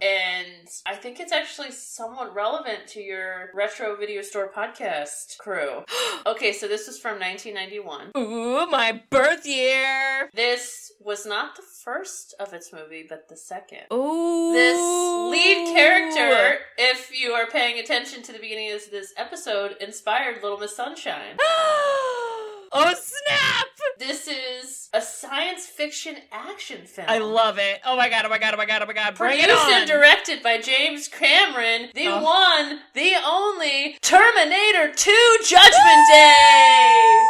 [0.03, 5.85] And I think it's actually somewhat relevant to your retro video store podcast crew.
[6.27, 8.11] Okay, so this is from 1991.
[8.15, 10.29] Ooh, my birth year.
[10.35, 13.85] This was not the first of its movie, but the second.
[13.91, 14.53] Ooh.
[14.53, 20.43] This lead character, if you are paying attention to the beginning of this episode, inspired
[20.43, 21.37] Little Miss Sunshine.
[21.41, 23.70] oh snap!
[24.01, 27.07] This is a science fiction action film.
[27.07, 27.83] I love it.
[27.85, 28.25] Oh my god!
[28.25, 28.55] Oh my god!
[28.55, 28.81] Oh my god!
[28.83, 29.15] Oh my god!
[29.15, 32.23] Bring it Produced and directed by James Cameron, the Oh.
[32.23, 37.21] one, the only Terminator 2 Judgment Day!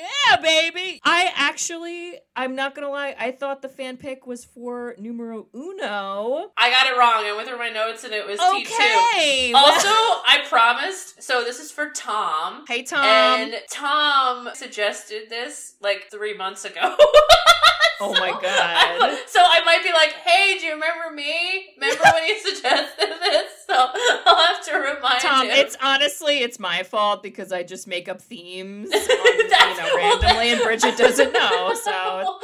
[0.00, 1.00] Yeah, baby.
[1.04, 3.14] I actually, I'm not gonna lie.
[3.18, 6.50] I thought the fan pick was for numero uno.
[6.56, 7.24] I got it wrong.
[7.24, 8.60] I went through my notes and it was T2.
[8.62, 9.52] Okay.
[9.52, 12.64] Also, I promised, so this is for Tom.
[12.66, 13.04] hey Tom.
[13.04, 16.96] and Tom suggested this like three months ago.
[18.00, 18.42] oh my god.
[18.42, 21.74] I, so I might be like, "Hey, do you remember me?
[21.78, 25.52] Remember when you suggested this?" So I'll have to remind Tom, you.
[25.52, 30.52] it's honestly it's my fault because I just make up themes, on, you know, randomly,
[30.52, 31.74] and Bridget doesn't know.
[31.80, 32.38] So well,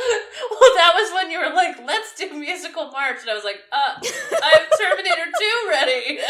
[0.76, 3.94] that was when you were like, "Let's do musical March," and I was like, "Uh,
[4.42, 6.18] I have Terminator Two ready."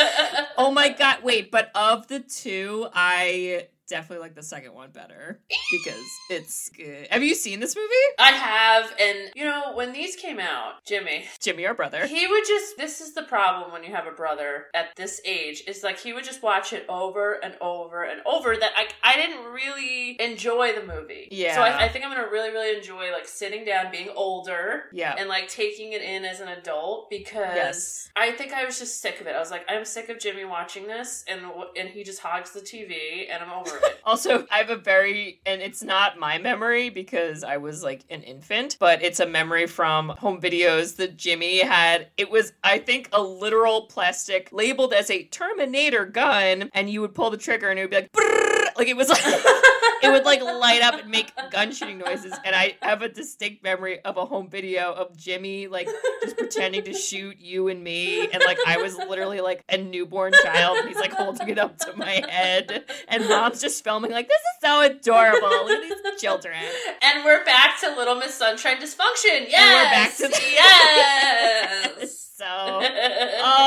[0.58, 5.40] Oh my god, wait, but of the two, I definitely like the second one better
[5.70, 7.06] because it's good.
[7.10, 7.88] Have you seen this movie?
[8.18, 12.06] I have, and you know, when these came out, Jimmy, Jimmy, our brother.
[12.06, 15.62] He would just this is the problem when you have a brother at this age
[15.66, 19.16] is like he would just watch it over and over and over that I I
[19.16, 21.28] didn't really enjoy the movie.
[21.30, 21.54] Yeah.
[21.54, 25.14] So I, I think I'm gonna really, really enjoy like sitting down, being older Yeah.
[25.18, 28.10] and like taking it in as an adult because Yes.
[28.16, 29.34] I think I was just sick of it.
[29.34, 31.40] I was like, I'm sick of Jimmy watching this and
[31.78, 33.75] and he just hogs the TV and I'm over
[34.06, 38.22] Also, I have a very, and it's not my memory because I was like an
[38.22, 42.06] infant, but it's a memory from home videos that Jimmy had.
[42.16, 47.16] It was, I think, a literal plastic labeled as a Terminator gun, and you would
[47.16, 48.35] pull the trigger and it would be like,
[48.76, 52.34] like it was like, it would like light up and make gun shooting noises.
[52.44, 55.88] And I have a distinct memory of a home video of Jimmy like
[56.22, 60.32] just pretending to shoot you and me, and like I was literally like a newborn
[60.42, 64.28] child, and he's like holding it up to my head, and mom's just filming like
[64.28, 65.48] this is so adorable.
[65.48, 66.56] Look at these children.
[67.02, 69.46] And we're back to Little Miss Sunshine dysfunction.
[69.48, 69.58] Yes.
[69.58, 72.25] And we're back to yes.
[72.36, 72.82] So, oh,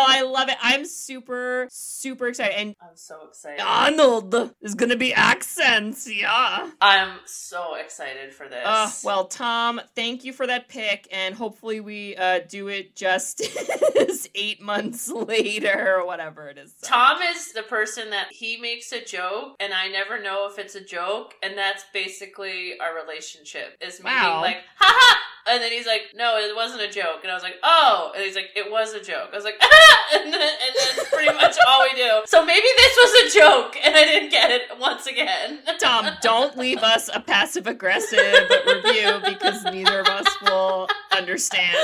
[0.07, 0.55] I love it.
[0.61, 2.53] I'm super, super excited.
[2.55, 3.61] And I'm so excited.
[3.61, 6.69] Arnold is gonna be accents, yeah.
[6.79, 8.61] I'm so excited for this.
[8.63, 13.41] Uh, well, Tom, thank you for that pick, and hopefully we uh, do it just
[14.35, 16.73] eight months later or whatever it is.
[16.77, 20.59] So- Tom is the person that he makes a joke, and I never know if
[20.59, 23.77] it's a joke, and that's basically our relationship.
[23.81, 24.21] Is me Wow.
[24.41, 27.33] being like, ha ha, and then he's like, no, it wasn't a joke, and I
[27.33, 29.29] was like, oh, and he's like, it was a joke.
[29.31, 32.21] I was like, ah, and, then, and that's pretty much all we do.
[32.25, 35.59] So maybe this was a joke, and I didn't get it once again.
[35.79, 41.77] Tom, don't leave us a passive aggressive review because neither of us will understand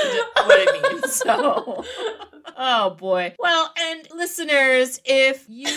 [0.44, 1.14] what it means.
[1.14, 1.84] So,
[2.56, 3.34] oh boy.
[3.38, 5.68] Well, and listeners, if you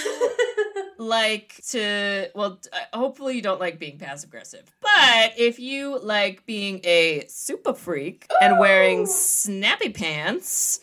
[0.98, 6.46] like to, well, uh, hopefully you don't like being passive aggressive, but if you like
[6.46, 10.80] being a super freak and wearing snappy pants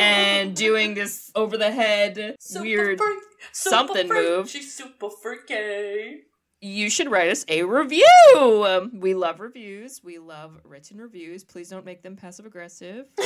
[0.00, 3.18] and doing this over the head Super weird, freak,
[3.52, 4.22] something freak.
[4.28, 4.48] move.
[4.50, 6.22] She's super freaky.
[6.60, 8.06] you should write us a review.
[8.36, 10.00] Um, we love reviews.
[10.02, 11.44] We love written reviews.
[11.44, 13.06] Please don't make them passive aggressive.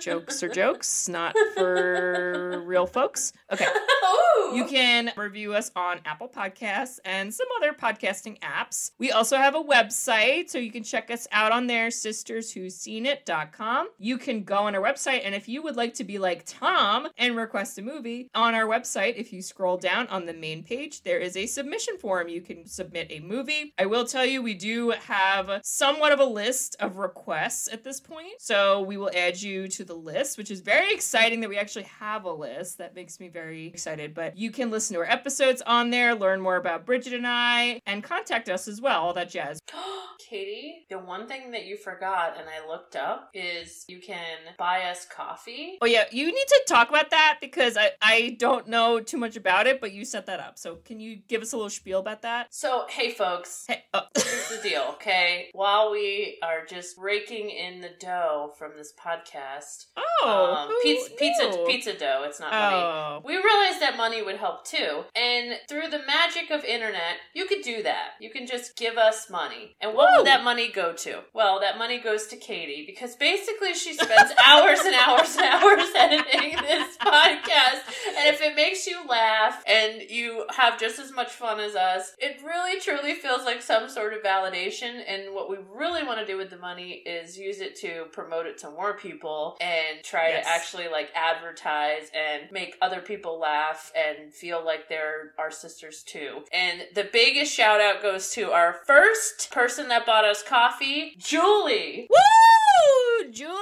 [0.00, 3.32] jokes are jokes, not for real folks.
[3.52, 3.66] Okay.
[3.66, 4.56] Ooh.
[4.56, 8.90] You can review us on Apple Podcasts and some other podcasting apps.
[8.98, 13.88] We also have a website, so you can check us out on there, sisterswhoseenit.com.
[13.98, 17.08] You can go on our website, and if you would like to be like Tom
[17.16, 21.02] and request a movie, on our website, if you scroll down on the main page,
[21.02, 22.28] there is a submission form.
[22.28, 23.72] You can submit a movie.
[23.78, 28.00] I will tell you, we do have somewhat of a list of requests at this
[28.00, 31.58] point, so we will add you to the list, which is very exciting that we
[31.58, 32.78] actually have a list.
[32.78, 34.14] That makes me very excited.
[34.14, 37.80] But you can listen to our episodes on there, learn more about Bridget and I,
[37.86, 39.60] and contact us as well, all that jazz.
[40.28, 44.84] Katie, the one thing that you forgot and I looked up is you can buy
[44.84, 45.78] us coffee.
[45.82, 49.36] Oh yeah, you need to talk about that because I, I don't know too much
[49.36, 50.58] about it, but you set that up.
[50.58, 52.46] So can you give us a little spiel about that?
[52.54, 54.02] So, hey folks, Hey, oh.
[54.14, 55.48] here's the deal, okay?
[55.52, 61.10] While we are just raking in the dough from this podcast, oh, um, who pizza,
[61.18, 62.76] pizza, pizza dough, it's not money.
[62.76, 65.02] Oh, We realized that money would help too.
[65.14, 68.10] And through the magic of internet, you could do that.
[68.20, 69.76] You can just give us money.
[69.80, 70.18] And what Woo!
[70.18, 71.20] would that money go to?
[71.34, 75.88] Well, that money goes to Katie because basically she spends hours and hours and hours
[75.96, 77.82] editing this podcast.
[78.18, 82.14] And if it makes you laugh and you have just as much fun as us,
[82.18, 85.02] it really truly feels like some sort of validation.
[85.06, 88.46] And what we really want to do with the money is use it to promote
[88.46, 90.44] it to more people and try Yes.
[90.44, 96.02] to actually like advertise and make other people laugh and feel like they're our sisters
[96.02, 96.42] too.
[96.52, 102.08] And the biggest shout out goes to our first person that bought us coffee, Julie.
[102.10, 103.54] woo, Julie.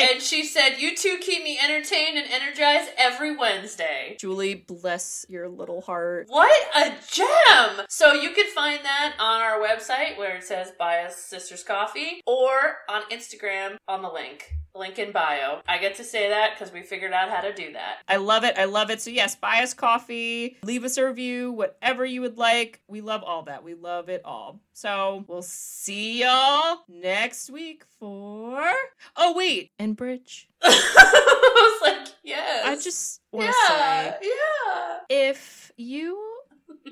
[0.00, 4.16] And she said, You two keep me entertained and energized every Wednesday.
[4.20, 6.26] Julie, bless your little heart.
[6.28, 7.86] What a gem!
[7.88, 12.20] So you can find that on our website where it says Buy Us Sisters Coffee
[12.26, 12.50] or
[12.88, 14.52] on Instagram on the link.
[14.78, 15.60] Link in bio.
[15.66, 17.96] I get to say that because we figured out how to do that.
[18.06, 18.56] I love it.
[18.56, 19.00] I love it.
[19.00, 22.80] So yes, buy us coffee, leave us a review, whatever you would like.
[22.86, 23.64] We love all that.
[23.64, 24.60] We love it all.
[24.72, 28.72] So we'll see y'all next week for.
[29.16, 30.48] Oh wait, and Bridge.
[30.62, 32.64] I was like, yes.
[32.64, 34.98] I just want to yeah, say, yeah.
[35.08, 36.16] if you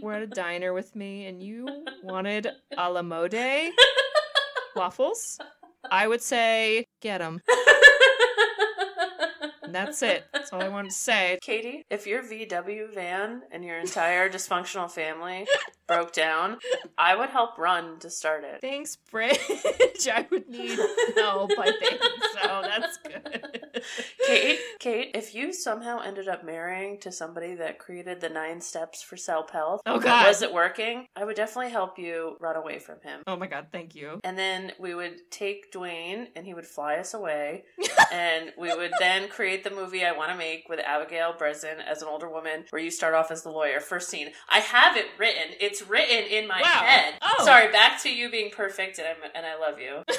[0.03, 3.34] were at a diner with me and you wanted a la mode
[4.76, 5.39] waffles,
[5.91, 7.41] I would say get them.
[9.67, 10.25] And that's it.
[10.33, 11.39] That's all I wanted to say.
[11.43, 15.47] Katie, if your VW van and your entire dysfunctional family
[15.87, 16.59] broke down,
[16.99, 18.61] I would help run to start it.
[18.61, 19.39] Thanks, Bridge.
[20.12, 20.78] I would need
[21.16, 22.01] help, I think.
[22.41, 23.82] So that's good.
[24.26, 29.03] Kate, Kate, if you somehow ended up marrying to somebody that created the nine steps
[29.03, 30.26] for self health, Oh, God.
[30.26, 33.20] wasn't working, I would definitely help you run away from him.
[33.26, 34.20] Oh my god, thank you.
[34.24, 37.64] And then we would take Dwayne and he would fly us away.
[38.12, 42.03] and we would then create the movie I want to make with Abigail Breslin as
[42.03, 43.80] an older woman where you start off as the lawyer.
[43.80, 44.30] First scene.
[44.49, 45.55] I have it written.
[45.61, 46.83] It's written in my Wow.
[46.85, 47.14] head.
[47.22, 47.45] Oh.
[47.45, 50.03] Sorry, back to you being perfect and, I'm, and I love you.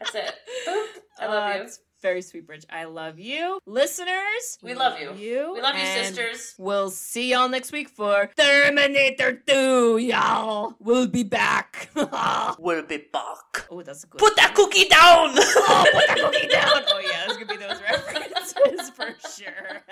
[0.00, 0.34] That's it.
[0.66, 0.86] Boop.
[1.20, 1.62] I love Uh, you.
[1.64, 2.64] it's very sweet, Bridge.
[2.70, 3.60] I love you.
[3.66, 5.12] Listeners, We love you.
[5.14, 5.52] you.
[5.52, 6.54] We love you, and sisters.
[6.56, 10.74] We'll see y'all next week for Terminator 2, y'all.
[10.78, 11.90] We'll be back.
[12.58, 13.66] We'll be back.
[13.70, 15.30] Oh, that's a good Put that cookie down!
[15.36, 16.82] Oh, put that cookie down.
[16.88, 19.82] Oh, yeah, there's going to be those references for sure.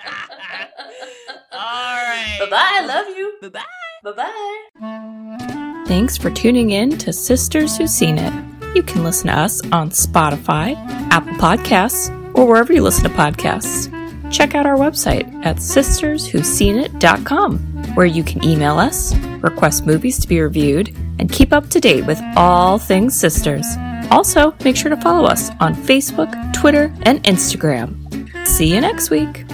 [1.51, 2.37] All right.
[2.39, 2.77] Bye bye.
[2.81, 3.33] I love you.
[3.41, 3.59] Bye-bye.
[3.59, 3.65] Bye
[4.03, 4.67] bye.
[4.79, 5.83] Bye.
[5.87, 8.33] Thanks for tuning in to Sisters Who've Seen It.
[8.75, 10.75] You can listen to us on Spotify,
[11.11, 13.91] Apple Podcasts, or wherever you listen to podcasts.
[14.31, 17.57] Check out our website at sisterswhoveseenit.com,
[17.95, 22.05] where you can email us, request movies to be reviewed, and keep up to date
[22.05, 23.65] with all things sisters.
[24.11, 27.95] Also, make sure to follow us on Facebook, Twitter, and Instagram.
[28.45, 29.45] See you next week.